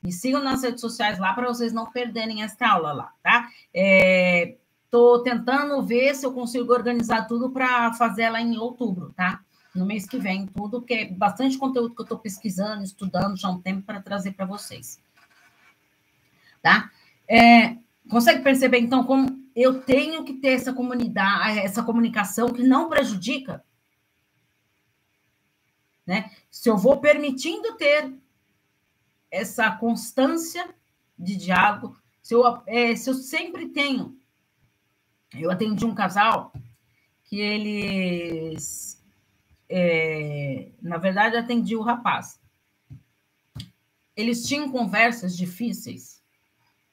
me 0.01 0.11
sigam 0.11 0.43
nas 0.43 0.63
redes 0.63 0.81
sociais 0.81 1.19
lá 1.19 1.33
para 1.33 1.47
vocês 1.47 1.73
não 1.73 1.89
perderem 1.91 2.43
essa 2.43 2.67
aula 2.67 2.93
lá, 2.93 3.13
tá? 3.21 3.49
É, 3.73 4.55
Estou 4.87 5.21
tentando 5.21 5.81
ver 5.83 6.15
se 6.15 6.25
eu 6.25 6.31
consigo 6.31 6.71
organizar 6.71 7.27
tudo 7.27 7.49
para 7.49 7.91
fazer 7.93 8.23
ela 8.23 8.39
em 8.39 8.57
outubro, 8.57 9.11
tá? 9.13 9.41
No 9.75 9.85
mês 9.85 10.07
que 10.07 10.17
vem, 10.17 10.47
tudo, 10.47 10.79
porque 10.79 10.93
é 10.93 11.05
bastante 11.05 11.57
conteúdo 11.57 11.93
que 11.93 12.01
eu 12.01 12.05
estou 12.05 12.17
pesquisando, 12.17 12.83
estudando 12.83 13.37
já 13.37 13.49
há 13.49 13.51
um 13.51 13.59
tempo 13.59 13.81
para 13.81 14.01
trazer 14.01 14.31
para 14.31 14.45
vocês. 14.45 14.97
Tá? 16.61 16.89
É, 17.27 17.75
consegue 18.09 18.41
perceber, 18.41 18.79
então, 18.79 19.03
como 19.03 19.26
eu 19.59 19.81
tenho 19.81 20.23
que 20.23 20.35
ter 20.35 20.49
essa 20.49 20.71
comunidade, 20.71 21.59
essa 21.59 21.81
comunicação 21.81 22.53
que 22.53 22.63
não 22.63 22.89
prejudica? 22.89 23.65
Né? 26.05 26.31
Se 26.49 26.69
eu 26.69 26.77
vou 26.77 26.97
permitindo 26.97 27.75
ter 27.75 28.13
essa 29.29 29.71
constância 29.71 30.69
de 31.17 31.35
diálogo, 31.35 31.97
se 32.21 32.33
eu, 32.33 32.61
é, 32.65 32.95
se 32.95 33.09
eu 33.09 33.13
sempre 33.13 33.67
tenho 33.69 34.17
eu 35.33 35.51
atendi 35.51 35.85
um 35.85 35.95
casal 35.95 36.53
que 37.25 37.39
eles. 37.39 39.03
É, 39.69 40.69
na 40.81 40.97
verdade, 40.97 41.35
atendi 41.35 41.75
o 41.75 41.81
rapaz. 41.81 42.39
Eles 44.15 44.47
tinham 44.47 44.71
conversas 44.71 45.35
difíceis 45.35 46.23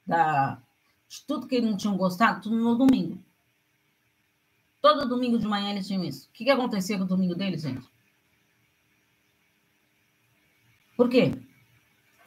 da, 0.04 0.60
tudo 1.22 1.46
que 1.46 1.54
eles 1.54 1.70
não 1.70 1.76
tinham 1.76 1.96
gostado, 1.96 2.42
tudo 2.42 2.56
no 2.56 2.76
domingo. 2.76 3.22
Todo 4.80 5.08
domingo 5.08 5.38
de 5.38 5.46
manhã 5.46 5.70
eles 5.70 5.86
tinham 5.86 6.04
isso. 6.04 6.28
O 6.28 6.32
que, 6.32 6.44
que 6.44 6.50
acontecia 6.50 6.98
com 6.98 7.04
o 7.04 7.08
domingo 7.08 7.34
deles, 7.34 7.62
gente? 7.62 7.86
Por 10.96 11.08
quê? 11.08 11.32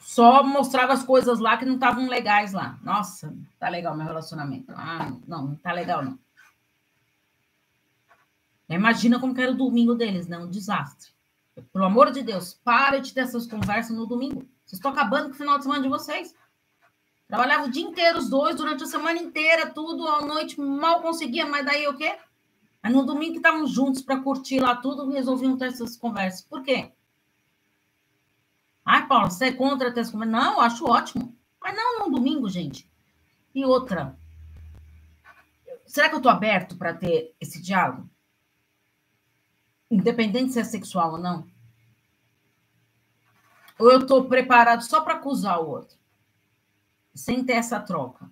só 0.08 0.42
mostrava 0.42 0.94
as 0.94 1.04
coisas 1.04 1.38
lá 1.38 1.58
que 1.58 1.66
não 1.66 1.74
estavam 1.74 2.08
legais 2.08 2.54
lá. 2.54 2.78
Nossa, 2.82 3.36
tá 3.58 3.68
legal 3.68 3.94
meu 3.94 4.06
relacionamento. 4.06 4.72
Ah, 4.74 5.12
não, 5.26 5.48
não 5.48 5.56
tá 5.56 5.70
legal 5.70 6.02
não. 6.02 6.18
Imagina 8.70 9.20
como 9.20 9.34
que 9.34 9.42
era 9.42 9.52
o 9.52 9.56
domingo 9.56 9.94
deles, 9.94 10.26
né? 10.26 10.38
Um 10.38 10.48
desastre. 10.48 11.12
Pelo 11.72 11.84
amor 11.84 12.10
de 12.10 12.22
Deus, 12.22 12.54
para 12.64 13.00
de 13.00 13.12
ter 13.12 13.20
essas 13.20 13.46
conversas 13.46 13.94
no 13.94 14.06
domingo. 14.06 14.48
Vocês 14.64 14.78
estão 14.78 14.92
acabando 14.92 15.28
com 15.28 15.34
o 15.34 15.38
final 15.38 15.58
de 15.58 15.64
semana 15.64 15.82
de 15.82 15.88
vocês. 15.90 16.34
Trabalhava 17.28 17.66
o 17.66 17.70
dia 17.70 17.82
inteiro 17.82 18.18
os 18.18 18.30
dois, 18.30 18.56
durante 18.56 18.84
a 18.84 18.86
semana 18.86 19.18
inteira, 19.18 19.68
tudo, 19.68 20.08
à 20.08 20.22
noite 20.22 20.58
mal 20.58 21.02
conseguia, 21.02 21.44
mas 21.44 21.64
daí 21.64 21.86
o 21.86 21.94
quê? 21.94 22.18
Aí 22.82 22.90
no 22.90 23.04
domingo 23.04 23.32
que 23.32 23.38
estavam 23.38 23.66
juntos 23.66 24.00
para 24.00 24.20
curtir 24.20 24.60
lá 24.60 24.74
tudo, 24.74 25.10
resolviam 25.10 25.58
ter 25.58 25.66
essas 25.66 25.94
conversas. 25.94 26.40
Por 26.40 26.62
quê? 26.62 26.90
Ai, 28.82 29.06
Paulo, 29.06 29.30
você 29.30 29.46
é 29.46 29.52
contra 29.52 29.92
ter 29.92 30.00
essa 30.00 30.10
conversa? 30.10 30.32
Não, 30.32 30.58
acho 30.58 30.86
ótimo. 30.86 31.36
Mas 31.60 31.76
não 31.76 31.98
no 31.98 32.10
domingo, 32.10 32.48
gente. 32.48 32.90
E 33.54 33.62
outra, 33.62 34.18
será 35.84 36.08
que 36.08 36.14
eu 36.14 36.20
estou 36.20 36.32
aberto 36.32 36.78
para 36.78 36.94
ter 36.94 37.34
esse 37.38 37.60
diálogo? 37.60 38.08
Independente 39.90 40.54
se 40.54 40.60
é 40.60 40.64
sexual 40.64 41.12
ou 41.12 41.18
não? 41.18 41.46
Ou 43.78 43.92
eu 43.92 44.00
estou 44.00 44.24
preparado 44.24 44.82
só 44.82 45.02
para 45.02 45.14
acusar 45.14 45.60
o 45.60 45.68
outro? 45.68 45.97
Sem 47.18 47.42
ter 47.42 47.54
essa 47.54 47.80
troca. 47.80 48.30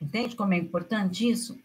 Entende 0.00 0.36
como 0.36 0.54
é 0.54 0.56
importante 0.56 1.28
isso? 1.28 1.58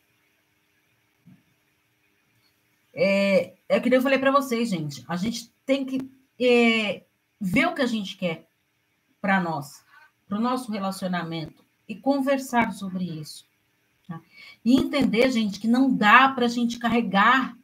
É, 2.91 3.53
é 3.69 3.79
que 3.79 3.93
eu 3.93 4.01
falei 4.01 4.17
para 4.17 4.31
vocês, 4.31 4.67
gente. 4.67 5.05
A 5.07 5.15
gente 5.15 5.53
tem 5.63 5.85
que 5.85 6.09
é, 6.39 7.03
ver 7.39 7.67
o 7.67 7.75
que 7.75 7.83
a 7.83 7.85
gente 7.85 8.17
quer 8.17 8.49
para 9.21 9.39
nós, 9.39 9.85
para 10.27 10.39
o 10.39 10.41
nosso 10.41 10.71
relacionamento 10.71 11.63
e 11.87 11.95
conversar 11.95 12.73
sobre 12.73 13.03
isso. 13.03 13.45
Tá? 14.07 14.19
E 14.65 14.75
entender, 14.75 15.29
gente, 15.29 15.59
que 15.59 15.67
não 15.67 15.93
dá 15.93 16.29
para 16.29 16.45
a 16.45 16.49
gente 16.49 16.79
carregar 16.79 17.55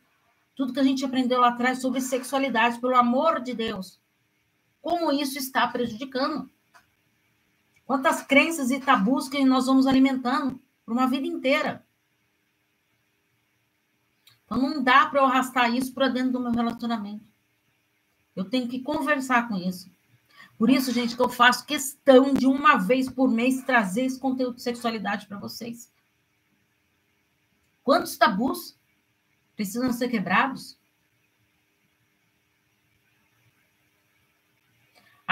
tudo 0.56 0.74
que 0.74 0.80
a 0.80 0.84
gente 0.84 1.04
aprendeu 1.04 1.40
lá 1.40 1.48
atrás 1.48 1.82
sobre 1.82 2.02
sexualidade, 2.02 2.80
pelo 2.80 2.96
amor 2.96 3.42
de 3.42 3.56
Deus. 3.56 4.00
Como 4.80 5.12
isso 5.12 5.40
está 5.40 5.68
prejudicando? 5.68 6.54
Quantas 7.86 8.22
crenças 8.22 8.72
e 8.72 8.80
tabus 8.80 9.30
que 9.30 9.46
nós 9.46 9.68
vamos 9.68 9.86
alimentando 9.86 10.60
por 10.84 10.92
uma 10.94 11.08
vida 11.08 11.28
inteira. 11.28 11.86
Então 14.46 14.58
não 14.58 14.84
dá 14.84 15.08
para 15.08 15.22
eu 15.22 15.26
arrastar 15.26 15.74
isso 15.74 15.94
para 15.94 16.08
dentro 16.08 16.34
do 16.34 16.40
meu 16.40 16.52
relacionamento. 16.52 17.26
Eu 18.36 18.46
tenho 18.46 18.68
que 18.68 18.82
conversar 18.82 19.48
com 19.48 19.56
isso. 19.56 19.90
Por 20.58 20.70
isso, 20.70 20.92
gente, 20.92 21.16
que 21.16 21.22
eu 21.22 21.30
faço 21.30 21.66
questão 21.66 22.34
de 22.34 22.46
uma 22.46 22.78
vez 22.78 23.10
por 23.10 23.30
mês 23.30 23.64
trazer 23.64 24.06
esse 24.06 24.20
conteúdo 24.20 24.56
de 24.56 24.62
sexualidade 24.62 25.28
para 25.28 25.40
vocês. 25.40 25.92
Quantos 27.84 28.18
tabus 28.18 28.78
precisam 29.56 29.92
ser 29.92 30.10
quebrados? 30.10 30.78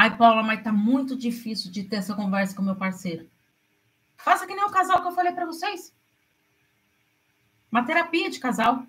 Ai, 0.03 0.17
Paula, 0.17 0.43
mas 0.43 0.61
tá 0.61 0.69
muito 0.69 1.15
difícil 1.15 1.71
de 1.71 1.81
ter 1.81 1.95
essa 1.95 2.13
conversa 2.13 2.53
com 2.53 2.61
meu 2.61 2.75
parceiro. 2.75 3.25
Faça 4.17 4.45
que 4.45 4.53
nem 4.53 4.65
o 4.65 4.69
casal 4.69 5.01
que 5.01 5.07
eu 5.07 5.13
falei 5.13 5.31
para 5.31 5.45
vocês. 5.45 5.95
Uma 7.71 7.85
terapia 7.85 8.29
de 8.29 8.37
casal. 8.37 8.85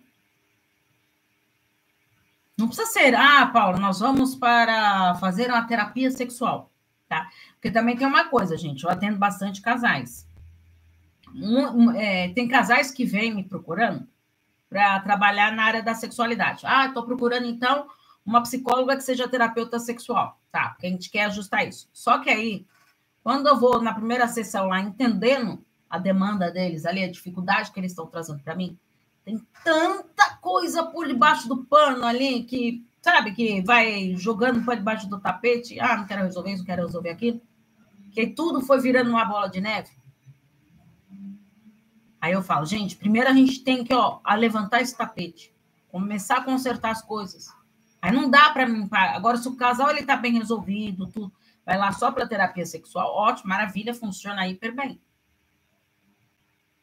Não 2.58 2.66
precisa 2.66 2.90
ser, 2.90 3.14
ah, 3.14 3.46
Paulo, 3.46 3.78
nós 3.78 4.00
vamos 4.00 4.34
para 4.34 5.14
fazer 5.20 5.50
uma 5.50 5.64
terapia 5.68 6.10
sexual, 6.10 6.72
tá? 7.08 7.30
Porque 7.52 7.70
também 7.70 7.96
tem 7.96 8.08
uma 8.08 8.24
coisa, 8.24 8.56
gente, 8.56 8.82
eu 8.82 8.90
atendo 8.90 9.16
bastante 9.16 9.62
casais. 9.62 10.28
Um, 11.32 11.60
um, 11.60 11.90
é, 11.92 12.30
tem 12.30 12.48
casais 12.48 12.90
que 12.90 13.04
vêm 13.04 13.32
me 13.32 13.44
procurando 13.44 14.04
para 14.68 14.98
trabalhar 14.98 15.52
na 15.52 15.62
área 15.62 15.82
da 15.82 15.94
sexualidade. 15.94 16.66
Ah, 16.66 16.86
estou 16.86 17.04
procurando, 17.04 17.46
então, 17.46 17.86
uma 18.24 18.42
psicóloga 18.42 18.96
que 18.96 19.02
seja 19.02 19.28
terapeuta 19.28 19.78
sexual, 19.78 20.40
tá? 20.50 20.70
Porque 20.70 20.86
a 20.86 20.90
gente 20.90 21.10
quer 21.10 21.24
ajustar 21.24 21.66
isso. 21.68 21.88
Só 21.92 22.18
que 22.18 22.30
aí, 22.30 22.66
quando 23.22 23.48
eu 23.48 23.58
vou 23.58 23.82
na 23.82 23.92
primeira 23.92 24.26
sessão 24.26 24.68
lá 24.68 24.80
entendendo 24.80 25.64
a 25.90 25.98
demanda 25.98 26.50
deles, 26.50 26.86
ali, 26.86 27.04
a 27.04 27.10
dificuldade 27.10 27.70
que 27.70 27.78
eles 27.78 27.92
estão 27.92 28.06
trazendo 28.06 28.42
para 28.42 28.54
mim, 28.54 28.78
tem 29.24 29.38
tanta 29.62 30.36
coisa 30.36 30.84
por 30.84 31.06
debaixo 31.06 31.48
do 31.48 31.64
pano 31.64 32.04
ali 32.04 32.44
que, 32.44 32.84
sabe, 33.00 33.32
que 33.32 33.62
vai 33.62 34.14
jogando 34.16 34.64
por 34.64 34.76
debaixo 34.76 35.08
do 35.08 35.20
tapete. 35.20 35.78
Ah, 35.80 35.96
não 35.96 36.06
quero 36.06 36.22
resolver 36.22 36.50
isso, 36.50 36.58
não 36.58 36.66
quero 36.66 36.86
resolver 36.86 37.10
aquilo. 37.10 37.40
Que 38.12 38.26
tudo 38.26 38.60
foi 38.60 38.80
virando 38.80 39.10
uma 39.10 39.24
bola 39.24 39.48
de 39.48 39.60
neve. 39.60 39.90
Aí 42.20 42.32
eu 42.32 42.42
falo, 42.42 42.64
gente, 42.64 42.96
primeiro 42.96 43.28
a 43.28 43.34
gente 43.34 43.60
tem 43.62 43.84
que 43.84 43.92
ó, 43.92 44.18
levantar 44.36 44.80
esse 44.80 44.96
tapete, 44.96 45.54
começar 45.88 46.38
a 46.38 46.44
consertar 46.44 46.90
as 46.90 47.02
coisas. 47.02 47.52
Aí 48.04 48.12
não 48.12 48.28
dá 48.28 48.50
para 48.50 48.66
mim. 48.66 48.86
Agora, 48.92 49.38
se 49.38 49.48
o 49.48 49.56
casal 49.56 49.90
ele 49.90 50.04
tá 50.04 50.16
bem 50.16 50.38
resolvido, 50.38 51.06
tudo, 51.06 51.32
vai 51.64 51.78
lá 51.78 51.90
só 51.92 52.12
para 52.12 52.26
terapia 52.26 52.66
sexual, 52.66 53.14
ótimo, 53.14 53.48
maravilha, 53.48 53.94
funciona 53.94 54.46
hiper 54.46 54.74
bem. 54.74 55.00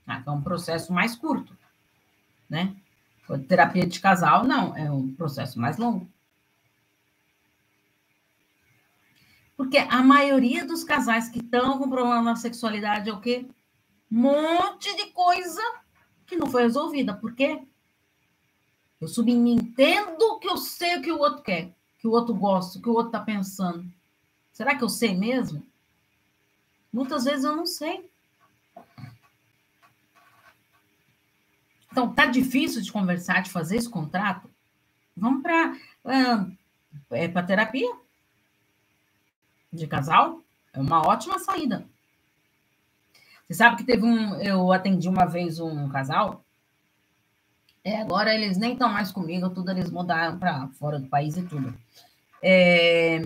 Ah, 0.07 0.23
é 0.25 0.29
um 0.31 0.41
processo 0.41 0.91
mais 0.91 1.15
curto 1.15 1.55
né? 2.51 2.75
Terapia 3.47 3.87
de 3.87 3.97
casal, 4.01 4.43
não, 4.43 4.75
é 4.75 4.91
um 4.91 5.13
processo 5.13 5.57
mais 5.57 5.77
longo. 5.77 6.11
Porque 9.55 9.77
a 9.77 10.03
maioria 10.03 10.65
dos 10.65 10.83
casais 10.83 11.29
que 11.29 11.39
estão 11.39 11.77
com 11.77 11.87
problema 11.87 12.21
na 12.21 12.35
sexualidade 12.35 13.09
é 13.09 13.13
o 13.13 13.21
quê? 13.21 13.47
Um 14.11 14.23
monte 14.23 14.93
de 14.97 15.11
coisa 15.11 15.61
que 16.25 16.35
não 16.35 16.47
foi 16.47 16.63
resolvida. 16.63 17.13
Por 17.13 17.33
quê? 17.33 17.63
Eu 19.01 19.07
subentendo 19.07 20.39
que 20.39 20.47
eu 20.47 20.57
sei 20.57 20.97
o 20.97 21.01
que 21.01 21.11
o 21.11 21.17
outro 21.17 21.41
quer, 21.41 21.73
que 21.97 22.07
o 22.07 22.11
outro 22.11 22.35
gosta, 22.35 22.77
o 22.77 22.81
que 22.81 22.87
o 22.87 22.93
outro 22.93 23.07
está 23.07 23.19
pensando. 23.19 23.91
Será 24.53 24.77
que 24.77 24.83
eu 24.83 24.89
sei 24.89 25.17
mesmo? 25.17 25.65
Muitas 26.93 27.23
vezes 27.23 27.43
eu 27.43 27.55
não 27.55 27.65
sei. 27.65 28.07
Então, 31.91 32.13
tá 32.13 32.27
difícil 32.27 32.81
de 32.81 32.91
conversar, 32.91 33.41
de 33.41 33.49
fazer 33.49 33.77
esse 33.77 33.89
contrato? 33.89 34.47
Vamos 35.17 35.41
para 35.41 35.73
uh, 36.05 36.57
é 37.09 37.27
para 37.27 37.43
terapia 37.43 37.91
de 39.73 39.87
casal. 39.87 40.41
É 40.73 40.79
uma 40.79 41.05
ótima 41.05 41.39
saída. 41.39 41.85
Você 43.47 43.55
sabe 43.55 43.77
que 43.77 43.83
teve 43.83 44.03
um. 44.05 44.35
Eu 44.35 44.71
atendi 44.71 45.09
uma 45.09 45.25
vez 45.25 45.59
um 45.59 45.89
casal. 45.89 46.45
É, 47.83 48.01
agora 48.01 48.33
eles 48.33 48.57
nem 48.57 48.73
estão 48.73 48.89
mais 48.89 49.11
comigo, 49.11 49.49
tudo 49.49 49.71
eles 49.71 49.89
mudaram 49.89 50.37
para 50.37 50.67
fora 50.69 50.99
do 50.99 51.07
país 51.07 51.35
e 51.37 51.43
tudo. 51.43 51.73
É, 52.41 53.21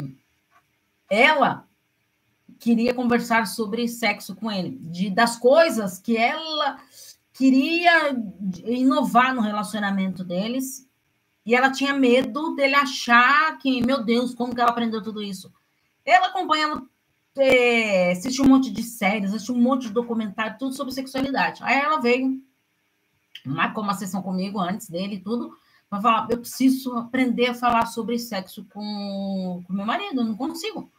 ela 1.09 1.67
queria 2.59 2.93
conversar 2.93 3.47
sobre 3.47 3.87
sexo 3.87 4.35
com 4.35 4.51
ele, 4.51 4.77
de, 4.81 5.09
das 5.09 5.37
coisas 5.37 5.99
que 5.99 6.17
ela 6.17 6.79
queria 7.33 8.15
inovar 8.65 9.35
no 9.35 9.41
relacionamento 9.41 10.23
deles 10.23 10.87
e 11.45 11.53
ela 11.53 11.69
tinha 11.69 11.93
medo 11.93 12.55
dele 12.55 12.75
achar 12.75 13.57
que, 13.59 13.85
meu 13.85 14.03
Deus, 14.03 14.33
como 14.33 14.55
que 14.55 14.61
ela 14.61 14.71
aprendeu 14.71 15.03
tudo 15.03 15.21
isso? 15.21 15.53
Ela 16.03 16.27
acompanhando 16.27 16.89
é, 17.37 18.11
assistir 18.11 18.41
um 18.41 18.47
monte 18.47 18.71
de 18.71 18.81
séries, 18.81 19.31
assistir 19.31 19.51
um 19.51 19.61
monte 19.61 19.87
de 19.87 19.93
documentário, 19.93 20.57
tudo 20.57 20.73
sobre 20.73 20.93
sexualidade. 20.93 21.61
Aí 21.63 21.77
ela 21.77 21.99
veio, 21.99 22.41
marcou 23.49 23.83
uma 23.83 23.93
sessão 23.93 24.21
comigo 24.21 24.59
antes 24.59 24.89
dele 24.89 25.15
e 25.15 25.21
tudo, 25.21 25.57
para 25.89 26.01
falar, 26.01 26.27
eu 26.29 26.39
preciso 26.39 26.93
aprender 26.97 27.47
a 27.47 27.53
falar 27.53 27.85
sobre 27.85 28.17
sexo 28.17 28.65
com, 28.65 29.63
com 29.65 29.73
meu 29.73 29.85
marido, 29.85 30.21
eu 30.21 30.25
não 30.25 30.35
consigo. 30.35 30.91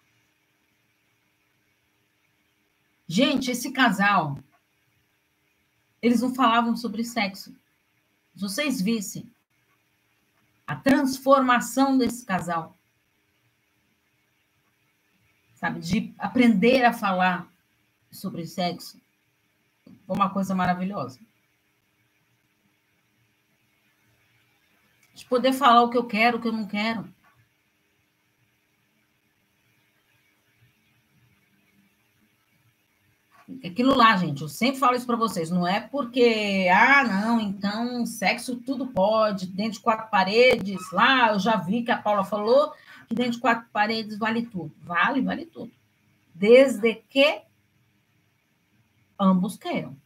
Gente, 3.09 3.51
esse 3.51 3.71
casal, 3.73 4.39
eles 6.03 6.21
não 6.21 6.35
falavam 6.35 6.77
sobre 6.77 7.05
sexo. 7.05 7.51
Se 8.35 8.41
vocês 8.41 8.81
vissem 8.81 9.31
a 10.67 10.75
transformação 10.75 11.97
desse 11.97 12.25
casal, 12.25 12.77
sabe, 15.55 15.81
de 15.81 16.15
aprender 16.19 16.85
a 16.85 16.93
falar 16.93 17.49
sobre 18.11 18.47
sexo, 18.47 19.01
foi 20.07 20.17
uma 20.17 20.31
coisa 20.31 20.55
maravilhosa. 20.55 21.21
De 25.17 25.25
poder 25.25 25.55
falar 25.55 25.83
o 25.83 25.89
que 25.89 25.97
eu 25.97 26.05
quero, 26.05 26.37
o 26.37 26.41
que 26.41 26.49
eu 26.49 26.53
não 26.53 26.67
quero. 26.67 27.09
aquilo 33.65 33.95
lá, 33.97 34.17
gente, 34.17 34.43
eu 34.43 34.49
sempre 34.49 34.79
falo 34.79 34.97
isso 34.97 35.07
para 35.07 35.17
vocês, 35.17 35.51
não 35.51 35.67
é 35.67 35.81
porque, 35.81 36.69
ah, 36.71 37.05
não, 37.05 37.41
então 37.41 38.05
sexo 38.05 38.57
tudo 38.57 38.89
pode, 38.89 39.47
dentro 39.47 39.75
de 39.75 39.81
quatro 39.81 40.11
paredes, 40.11 40.91
lá 40.93 41.33
eu 41.33 41.39
já 41.39 41.57
vi 41.57 41.83
que 41.83 41.91
a 41.91 41.97
Paula 41.97 42.25
falou 42.25 42.73
que 43.09 43.15
dentro 43.15 43.33
de 43.33 43.39
quatro 43.39 43.67
paredes 43.73 44.19
vale 44.19 44.45
tudo. 44.47 44.75
Vale, 44.83 45.23
vale 45.23 45.47
tudo. 45.47 45.71
Desde 46.35 46.95
que 47.09 47.41
ambos 49.19 49.57
queiram. 49.57 49.97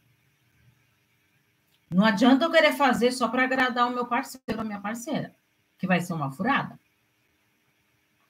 Não 1.93 2.05
adianta 2.05 2.45
eu 2.45 2.51
querer 2.51 2.73
fazer 2.73 3.11
só 3.11 3.27
para 3.27 3.43
agradar 3.43 3.87
o 3.87 3.91
meu 3.91 4.05
parceiro, 4.05 4.61
a 4.61 4.63
minha 4.63 4.79
parceira, 4.79 5.35
que 5.77 5.85
vai 5.85 5.99
ser 5.99 6.13
uma 6.13 6.31
furada. 6.31 6.79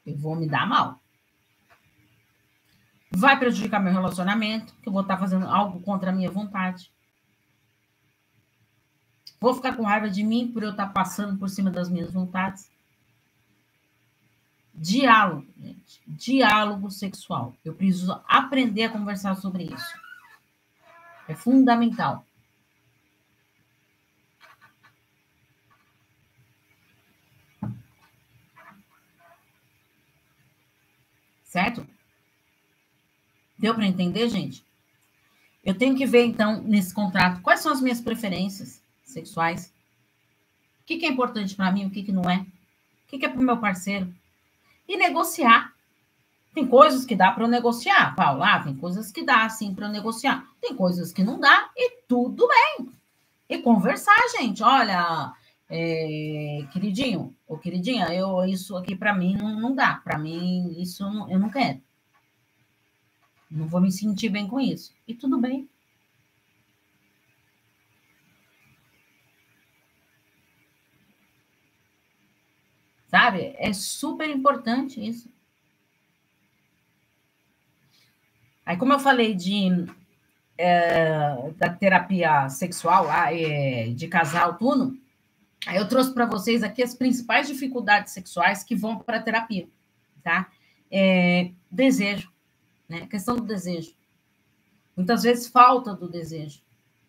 Eu 0.05 0.17
vou 0.17 0.35
me 0.35 0.47
dar 0.47 0.67
mal 0.67 1.01
vai 3.11 3.37
prejudicar 3.37 3.79
meu 3.79 3.91
relacionamento, 3.91 4.73
que 4.81 4.87
eu 4.87 4.93
vou 4.93 5.01
estar 5.01 5.17
fazendo 5.17 5.45
algo 5.45 5.81
contra 5.81 6.09
a 6.09 6.13
minha 6.13 6.31
vontade. 6.31 6.91
Vou 9.39 9.53
ficar 9.53 9.75
com 9.75 9.83
raiva 9.83 10.09
de 10.09 10.23
mim 10.23 10.51
por 10.51 10.63
eu 10.63 10.71
estar 10.71 10.87
passando 10.87 11.37
por 11.37 11.49
cima 11.49 11.69
das 11.69 11.89
minhas 11.89 12.11
vontades. 12.11 12.71
Diálogo, 14.73 15.45
gente. 15.57 16.01
Diálogo 16.07 16.89
sexual. 16.89 17.53
Eu 17.65 17.73
preciso 17.73 18.21
aprender 18.27 18.85
a 18.85 18.89
conversar 18.89 19.35
sobre 19.35 19.63
isso. 19.63 19.99
É 21.27 21.35
fundamental. 21.35 22.25
Certo? 31.51 31.85
Deu 33.59 33.75
para 33.75 33.85
entender, 33.85 34.29
gente? 34.29 34.65
Eu 35.61 35.77
tenho 35.77 35.97
que 35.97 36.05
ver, 36.05 36.23
então, 36.23 36.61
nesse 36.61 36.93
contrato, 36.93 37.41
quais 37.41 37.59
são 37.59 37.73
as 37.73 37.81
minhas 37.81 37.99
preferências 37.99 38.81
sexuais. 39.03 39.65
O 40.81 40.85
que, 40.85 40.95
que 40.95 41.05
é 41.05 41.09
importante 41.09 41.53
para 41.53 41.69
mim, 41.69 41.85
o 41.85 41.89
que, 41.89 42.03
que 42.03 42.11
não 42.13 42.29
é. 42.29 42.37
O 42.37 43.09
que, 43.09 43.19
que 43.19 43.25
é 43.25 43.29
para 43.29 43.41
o 43.41 43.43
meu 43.43 43.57
parceiro. 43.57 44.09
E 44.87 44.95
negociar. 44.95 45.73
Tem 46.55 46.65
coisas 46.65 47.03
que 47.03 47.17
dá 47.17 47.33
para 47.33 47.43
eu 47.43 47.49
negociar, 47.49 48.15
Paula. 48.15 48.55
Ah, 48.55 48.63
tem 48.63 48.77
coisas 48.77 49.11
que 49.11 49.21
dá, 49.21 49.49
sim, 49.49 49.75
para 49.75 49.87
eu 49.87 49.91
negociar. 49.91 50.47
Tem 50.61 50.73
coisas 50.73 51.11
que 51.11 51.21
não 51.21 51.37
dá 51.37 51.69
e 51.75 51.97
tudo 52.07 52.47
bem. 52.47 52.89
E 53.49 53.57
conversar, 53.57 54.15
gente. 54.39 54.63
Olha, 54.63 55.33
é, 55.71 56.67
queridinho 56.73 57.33
ou 57.47 57.57
queridinha, 57.57 58.13
eu, 58.13 58.43
isso 58.45 58.75
aqui 58.75 58.93
para 58.93 59.13
mim 59.13 59.37
não, 59.37 59.57
não 59.59 59.73
dá. 59.73 59.95
Para 59.95 60.17
mim, 60.17 60.75
isso 60.81 61.03
eu 61.29 61.39
não 61.39 61.49
quero. 61.49 61.81
Não 63.49 63.67
vou 63.67 63.79
me 63.79 63.91
sentir 63.91 64.29
bem 64.29 64.47
com 64.47 64.59
isso. 64.59 64.93
E 65.07 65.13
tudo 65.15 65.39
bem. 65.39 65.69
Sabe? 73.07 73.55
É 73.57 73.73
super 73.73 74.29
importante 74.29 75.05
isso. 75.05 75.29
Aí, 78.65 78.77
como 78.77 78.93
eu 78.93 78.99
falei 78.99 79.33
de 79.35 79.85
é, 80.57 81.51
da 81.57 81.69
terapia 81.69 82.47
sexual 82.49 83.07
é, 83.11 83.89
de 83.89 84.07
casal, 84.07 84.57
tudo, 84.57 85.00
aí 85.65 85.77
eu 85.77 85.87
trouxe 85.87 86.13
para 86.13 86.25
vocês 86.25 86.63
aqui 86.63 86.81
as 86.81 86.93
principais 86.93 87.47
dificuldades 87.47 88.13
sexuais 88.13 88.63
que 88.63 88.75
vão 88.75 88.97
para 88.99 89.17
a 89.17 89.21
terapia, 89.21 89.67
tá? 90.23 90.49
É, 90.89 91.51
desejo 91.71 92.31
né? 92.91 93.07
Questão 93.07 93.37
do 93.37 93.43
desejo. 93.43 93.95
Muitas 94.97 95.23
vezes 95.23 95.47
falta 95.47 95.95
do 95.95 96.09
desejo, 96.09 96.61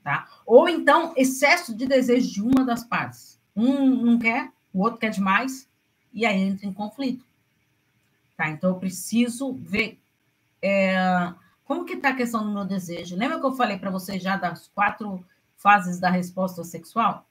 tá? 0.05 0.29
Ou 0.47 0.69
então 0.69 1.13
excesso 1.17 1.77
de 1.77 1.87
desejo 1.87 2.31
de 2.31 2.41
uma 2.41 2.65
das 2.65 2.85
partes. 2.85 3.41
Um 3.55 3.91
não 3.91 4.19
quer, 4.19 4.53
o 4.73 4.81
outro 4.81 5.01
quer 5.01 5.11
demais, 5.11 5.69
e 6.13 6.25
aí 6.25 6.41
entra 6.41 6.67
em 6.67 6.73
conflito. 6.73 7.27
Tá? 8.37 8.49
Então 8.49 8.71
eu 8.71 8.77
preciso 8.77 9.53
ver 9.55 10.01
é, 10.63 11.35
como 11.65 11.85
que 11.85 11.95
está 11.95 12.11
a 12.11 12.17
questão 12.17 12.45
do 12.45 12.53
meu 12.53 12.65
desejo. 12.65 13.17
Lembra 13.17 13.41
que 13.41 13.47
eu 13.47 13.53
falei 13.53 13.77
para 13.77 13.91
vocês 13.91 14.23
já 14.23 14.37
das 14.37 14.69
quatro 14.69 15.27
fases 15.57 15.99
da 15.99 16.11
resposta 16.11 16.63
sexual? 16.63 17.29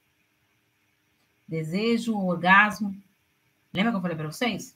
Desejo, 1.52 2.16
orgasmo. 2.16 2.96
Lembra 3.74 3.92
que 3.92 3.98
eu 3.98 4.00
falei 4.00 4.16
para 4.16 4.32
vocês? 4.32 4.74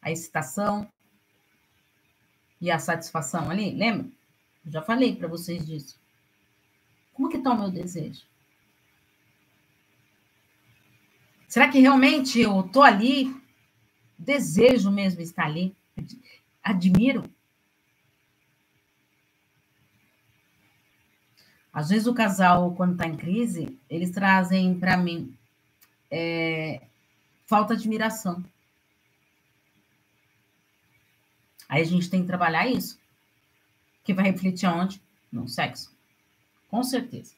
A 0.00 0.12
excitação, 0.12 0.88
e 2.60 2.70
a 2.70 2.78
satisfação 2.78 3.50
ali, 3.50 3.72
lembra? 3.74 4.08
Eu 4.64 4.70
já 4.70 4.80
falei 4.80 5.16
para 5.16 5.26
vocês 5.26 5.66
disso. 5.66 6.00
Como 7.12 7.28
que 7.28 7.36
está 7.36 7.50
o 7.50 7.58
meu 7.58 7.68
desejo? 7.68 8.22
Será 11.48 11.68
que 11.68 11.80
realmente 11.80 12.38
eu 12.38 12.60
estou 12.60 12.84
ali? 12.84 13.34
Desejo 14.16 14.88
mesmo 14.88 15.20
estar 15.20 15.46
ali? 15.46 15.76
Admiro? 16.62 17.28
Às 21.78 21.90
vezes 21.90 22.08
o 22.08 22.12
casal, 22.12 22.74
quando 22.74 22.94
está 22.94 23.06
em 23.06 23.16
crise, 23.16 23.78
eles 23.88 24.10
trazem 24.10 24.76
para 24.80 24.96
mim 24.96 25.32
é, 26.10 26.82
falta 27.46 27.76
de 27.76 27.82
admiração. 27.82 28.44
Aí 31.68 31.80
a 31.80 31.84
gente 31.84 32.10
tem 32.10 32.22
que 32.22 32.26
trabalhar 32.26 32.66
isso. 32.66 32.98
Que 34.02 34.12
vai 34.12 34.24
refletir 34.24 34.66
aonde? 34.66 35.00
No 35.30 35.46
sexo. 35.46 35.96
Com 36.68 36.82
certeza. 36.82 37.36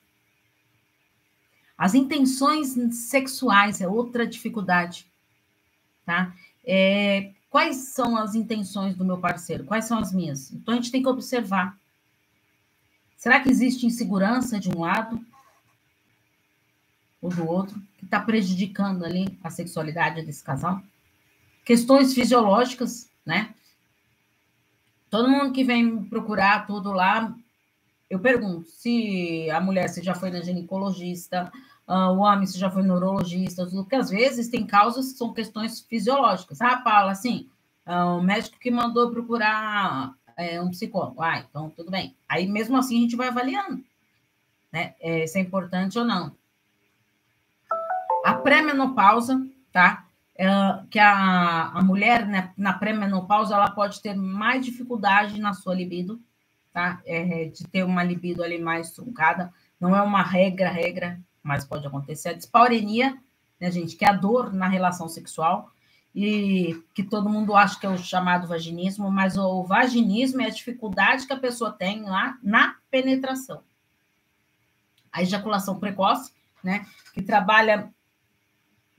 As 1.77 1.93
intenções 1.93 2.75
sexuais 2.95 3.83
é 3.83 3.89
outra 3.89 4.27
dificuldade, 4.27 5.07
tá? 6.07 6.35
É, 6.65 7.35
quais 7.51 7.77
são 7.93 8.17
as 8.17 8.35
intenções 8.35 8.97
do 8.97 9.05
meu 9.05 9.19
parceiro? 9.19 9.65
Quais 9.65 9.85
são 9.85 9.99
as 9.99 10.15
minhas? 10.15 10.51
Então 10.51 10.73
a 10.73 10.77
gente 10.79 10.91
tem 10.91 11.03
que 11.03 11.09
observar. 11.11 11.79
Será 13.21 13.39
que 13.39 13.51
existe 13.51 13.85
insegurança 13.85 14.59
de 14.59 14.71
um 14.71 14.81
lado 14.81 15.23
ou 17.21 17.29
do 17.29 17.47
outro 17.47 17.79
que 17.99 18.07
está 18.07 18.19
prejudicando 18.19 19.05
ali 19.05 19.39
a 19.45 19.51
sexualidade 19.51 20.23
desse 20.23 20.43
casal? 20.43 20.81
Questões 21.63 22.15
fisiológicas, 22.15 23.11
né? 23.27 23.55
Todo 25.11 25.29
mundo 25.29 25.53
que 25.53 25.63
vem 25.63 26.03
procurar 26.05 26.67
tudo 26.67 26.93
lá, 26.93 27.37
eu 28.09 28.19
pergunto 28.19 28.71
se 28.71 29.51
a 29.51 29.61
mulher 29.61 29.91
se 29.91 30.03
já 30.03 30.15
foi 30.15 30.31
na 30.31 30.41
ginecologista, 30.41 31.53
uh, 31.87 32.13
o 32.13 32.21
homem 32.21 32.47
se 32.47 32.59
já 32.59 32.71
foi 32.71 32.83
neurologista, 32.83 33.67
porque 33.67 33.97
às 33.97 34.09
vezes 34.09 34.49
tem 34.49 34.67
causas 34.67 35.13
que 35.13 35.19
são 35.19 35.35
questões 35.35 35.79
fisiológicas. 35.83 36.63
Ah, 36.63 36.79
Paula, 36.79 37.13
assim, 37.13 37.51
uh, 37.87 38.17
o 38.17 38.23
médico 38.23 38.59
que 38.59 38.71
mandou 38.71 39.11
procurar 39.11 40.15
é, 40.41 40.61
um 40.61 40.71
psicólogo. 40.71 41.23
Ah, 41.23 41.39
então 41.39 41.71
tudo 41.71 41.91
bem. 41.91 42.17
Aí 42.29 42.47
mesmo 42.47 42.77
assim 42.77 42.99
a 42.99 43.01
gente 43.03 43.17
vai 43.17 43.29
avaliando, 43.29 43.85
né? 44.73 44.95
É, 45.01 45.27
se 45.27 45.39
é 45.39 45.43
importante 45.43 45.99
ou 45.99 46.05
não. 46.05 46.35
A 48.25 48.35
pré-menopausa, 48.35 49.47
tá? 49.71 50.07
É, 50.35 50.49
que 50.91 50.99
a, 50.99 51.67
a 51.69 51.83
mulher 51.83 52.27
né, 52.27 52.53
na 52.57 52.73
pré-menopausa 52.73 53.55
ela 53.55 53.71
pode 53.71 54.01
ter 54.01 54.15
mais 54.15 54.65
dificuldade 54.65 55.39
na 55.39 55.53
sua 55.53 55.75
libido, 55.75 56.21
tá? 56.73 57.03
É, 57.05 57.45
de 57.47 57.67
ter 57.69 57.85
uma 57.85 58.03
libido 58.03 58.43
ali 58.43 58.59
mais 58.59 58.93
truncada. 58.93 59.53
Não 59.79 59.95
é 59.95 60.01
uma 60.01 60.23
regra, 60.23 60.71
regra, 60.71 61.21
mas 61.43 61.65
pode 61.65 61.87
acontecer. 61.87 62.31
A 62.31 62.35
dispaurenia, 62.35 63.19
né, 63.61 63.71
gente, 63.71 63.97
que 63.97 64.05
é 64.05 64.09
a 64.09 64.15
dor 64.15 64.53
na 64.53 64.69
relação 64.69 65.09
sexual. 65.09 65.71
E 66.15 66.83
que 66.95 67.03
todo 67.03 67.29
mundo 67.29 67.55
acha 67.55 67.79
que 67.79 67.87
é 67.87 67.89
o 67.89 67.99
chamado 67.99 68.49
vaginismo, 68.49 69.11
mas 69.11 69.39
o 69.39 69.63
vaginismo 69.63 70.41
é 70.41 70.47
a 70.47 70.51
dificuldade 70.51 71.27
que 71.27 71.33
a 71.33 71.39
pessoa 71.39 71.71
tem 71.71 72.03
lá 72.03 72.39
na 72.43 72.77
penetração. 72.91 73.63
A 75.13 75.23
ejaculação 75.23 75.79
precoce, 75.79 76.33
né, 76.63 76.87
que 77.15 77.23
trabalha 77.23 77.91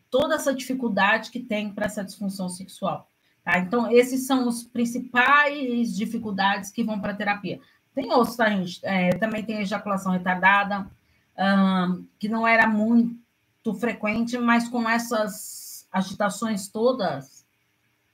toda 0.10 0.36
essa 0.36 0.54
dificuldade 0.54 1.32
que 1.32 1.40
tem 1.40 1.72
para 1.72 1.86
essa 1.86 2.04
disfunção 2.04 2.50
sexual. 2.50 3.08
Tá? 3.44 3.60
Então, 3.60 3.90
esses 3.92 4.26
são 4.26 4.48
os 4.48 4.64
principais 4.64 5.96
dificuldades 5.96 6.70
que 6.70 6.84
vão 6.84 7.00
para 7.00 7.12
a 7.12 7.16
terapia. 7.16 7.60
Tem 7.94 8.12
outros, 8.12 8.36
tá, 8.38 8.50
gente? 8.50 8.80
É, 8.84 9.10
também 9.12 9.44
tem 9.44 9.62
ejaculação 9.62 10.12
retardada, 10.12 10.90
que 12.20 12.30
não 12.30 12.48
era 12.48 12.68
muito 12.68 13.74
frequente, 13.80 14.38
mas 14.38 14.68
com 14.68 14.88
essas 14.88 15.61
agitações 15.92 16.68
todas, 16.68 17.46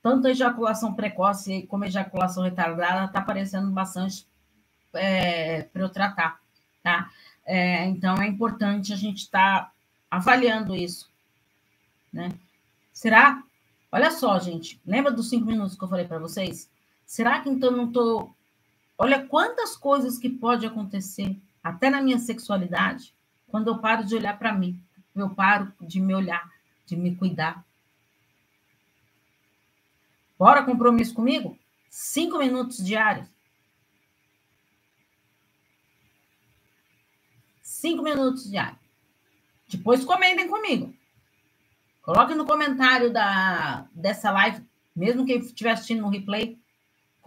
tanto 0.02 0.26
a 0.26 0.30
ejaculação 0.30 0.94
precoce 0.94 1.66
como 1.68 1.84
a 1.84 1.86
ejaculação 1.86 2.42
retardada 2.42 3.06
está 3.06 3.18
aparecendo 3.18 3.70
bastante 3.70 4.26
é, 4.94 5.62
para 5.62 5.82
eu 5.82 5.88
tratar, 5.88 6.40
tá? 6.82 7.10
É, 7.44 7.86
então, 7.86 8.16
é 8.16 8.26
importante 8.26 8.92
a 8.92 8.96
gente 8.96 9.18
estar 9.18 9.64
tá 9.64 9.72
avaliando 10.10 10.74
isso, 10.74 11.08
né? 12.12 12.30
Será? 12.92 13.42
Olha 13.90 14.10
só, 14.10 14.38
gente, 14.38 14.80
lembra 14.84 15.10
dos 15.10 15.30
cinco 15.30 15.46
minutos 15.46 15.76
que 15.76 15.82
eu 15.82 15.88
falei 15.88 16.06
para 16.06 16.18
vocês? 16.18 16.68
Será 17.06 17.40
que 17.40 17.48
então 17.48 17.70
não 17.70 17.86
estou 17.86 18.34
Olha 19.00 19.24
quantas 19.24 19.76
coisas 19.76 20.18
que 20.18 20.28
pode 20.28 20.66
acontecer, 20.66 21.36
até 21.62 21.88
na 21.88 22.02
minha 22.02 22.18
sexualidade, 22.18 23.14
quando 23.46 23.68
eu 23.68 23.78
paro 23.78 24.04
de 24.04 24.16
olhar 24.16 24.36
para 24.36 24.52
mim, 24.52 24.78
eu 25.14 25.30
paro 25.30 25.72
de 25.80 26.00
me 26.00 26.12
olhar, 26.12 26.50
de 26.84 26.96
me 26.96 27.14
cuidar. 27.14 27.64
Bora 30.38 30.62
compromisso 30.62 31.14
comigo? 31.14 31.58
Cinco 31.90 32.38
minutos 32.38 32.84
diários. 32.84 33.28
Cinco 37.62 38.02
minutos 38.02 38.48
diários. 38.50 38.78
Depois 39.68 40.04
comentem 40.04 40.48
comigo. 40.48 40.94
Coloque 42.02 42.34
no 42.34 42.46
comentário 42.46 43.12
da, 43.12 43.86
dessa 43.92 44.30
live, 44.30 44.64
mesmo 44.94 45.26
quem 45.26 45.38
estiver 45.38 45.72
assistindo 45.72 46.02
no 46.02 46.08
replay, 46.08 46.58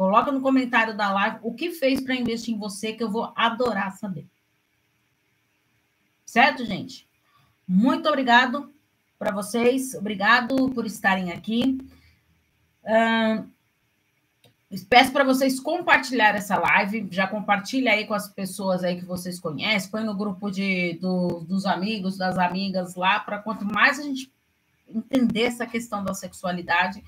Coloca 0.02 0.32
no 0.32 0.42
comentário 0.42 0.98
da 0.98 1.12
live 1.12 1.38
o 1.44 1.54
que 1.54 1.70
fez 1.70 2.02
para 2.02 2.16
investir 2.16 2.56
em 2.56 2.58
você, 2.58 2.92
que 2.92 3.04
eu 3.04 3.12
vou 3.12 3.32
adorar 3.36 3.92
saber. 3.92 4.28
Certo, 6.26 6.66
gente? 6.66 7.08
Muito 7.68 8.10
obrigado 8.10 8.74
para 9.20 9.32
vocês. 9.32 9.94
Obrigado 9.94 10.72
por 10.72 10.88
estarem 10.88 11.32
aqui. 11.32 11.78
Uh, 12.84 13.48
peço 14.90 15.12
para 15.12 15.24
vocês 15.24 15.60
compartilhar 15.60 16.36
essa 16.36 16.58
live. 16.58 17.08
Já 17.12 17.28
compartilha 17.28 17.92
aí 17.92 18.06
com 18.06 18.14
as 18.14 18.28
pessoas 18.28 18.84
aí 18.84 18.98
que 18.98 19.06
vocês 19.06 19.40
conhecem. 19.40 19.92
Põe 19.92 20.04
no 20.04 20.16
grupo 20.16 20.50
de, 20.50 20.94
do, 20.94 21.42
dos 21.42 21.66
amigos, 21.66 22.18
das 22.18 22.38
amigas 22.38 22.96
lá, 22.96 23.20
para 23.20 23.40
quanto 23.40 23.66
mais 23.66 24.00
a 24.00 24.04
gente 24.04 24.32
entender 24.96 25.44
essa 25.44 25.66
questão 25.66 26.04
da 26.04 26.14
sexualidade, 26.14 27.04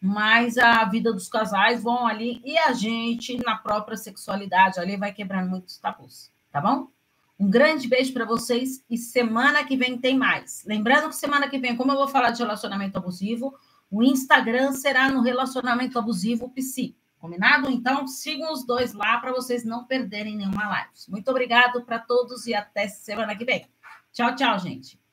mas 0.00 0.58
a 0.58 0.84
vida 0.84 1.12
dos 1.12 1.28
casais 1.28 1.82
vão 1.82 2.06
ali 2.06 2.40
e 2.44 2.58
a 2.58 2.72
gente, 2.72 3.36
na 3.38 3.56
própria 3.56 3.96
sexualidade, 3.96 4.78
ali 4.78 4.96
vai 4.96 5.12
quebrando 5.12 5.48
muitos 5.48 5.78
tabus, 5.78 6.30
tá 6.52 6.60
bom? 6.60 6.88
Um 7.38 7.50
grande 7.50 7.88
beijo 7.88 8.12
para 8.12 8.24
vocês 8.24 8.84
e 8.88 8.96
semana 8.96 9.64
que 9.64 9.76
vem 9.76 9.98
tem 9.98 10.16
mais. 10.16 10.62
Lembrando 10.66 11.08
que 11.08 11.16
semana 11.16 11.48
que 11.48 11.58
vem, 11.58 11.74
como 11.74 11.90
eu 11.90 11.96
vou 11.96 12.08
falar 12.08 12.30
de 12.30 12.42
relacionamento 12.42 12.96
abusivo, 12.96 13.54
o 13.94 14.02
Instagram 14.02 14.72
será 14.72 15.08
no 15.08 15.20
Relacionamento 15.20 15.98
Abusivo 15.98 16.50
Psi. 16.50 16.96
Combinado? 17.16 17.70
Então, 17.70 18.08
sigam 18.08 18.52
os 18.52 18.66
dois 18.66 18.92
lá 18.92 19.18
para 19.18 19.32
vocês 19.32 19.64
não 19.64 19.84
perderem 19.86 20.36
nenhuma 20.36 20.68
live. 20.68 20.90
Muito 21.08 21.30
obrigado 21.30 21.84
para 21.84 22.00
todos 22.00 22.46
e 22.46 22.54
até 22.54 22.88
semana 22.88 23.36
que 23.36 23.44
vem. 23.44 23.66
Tchau, 24.12 24.34
tchau, 24.34 24.58
gente. 24.58 25.03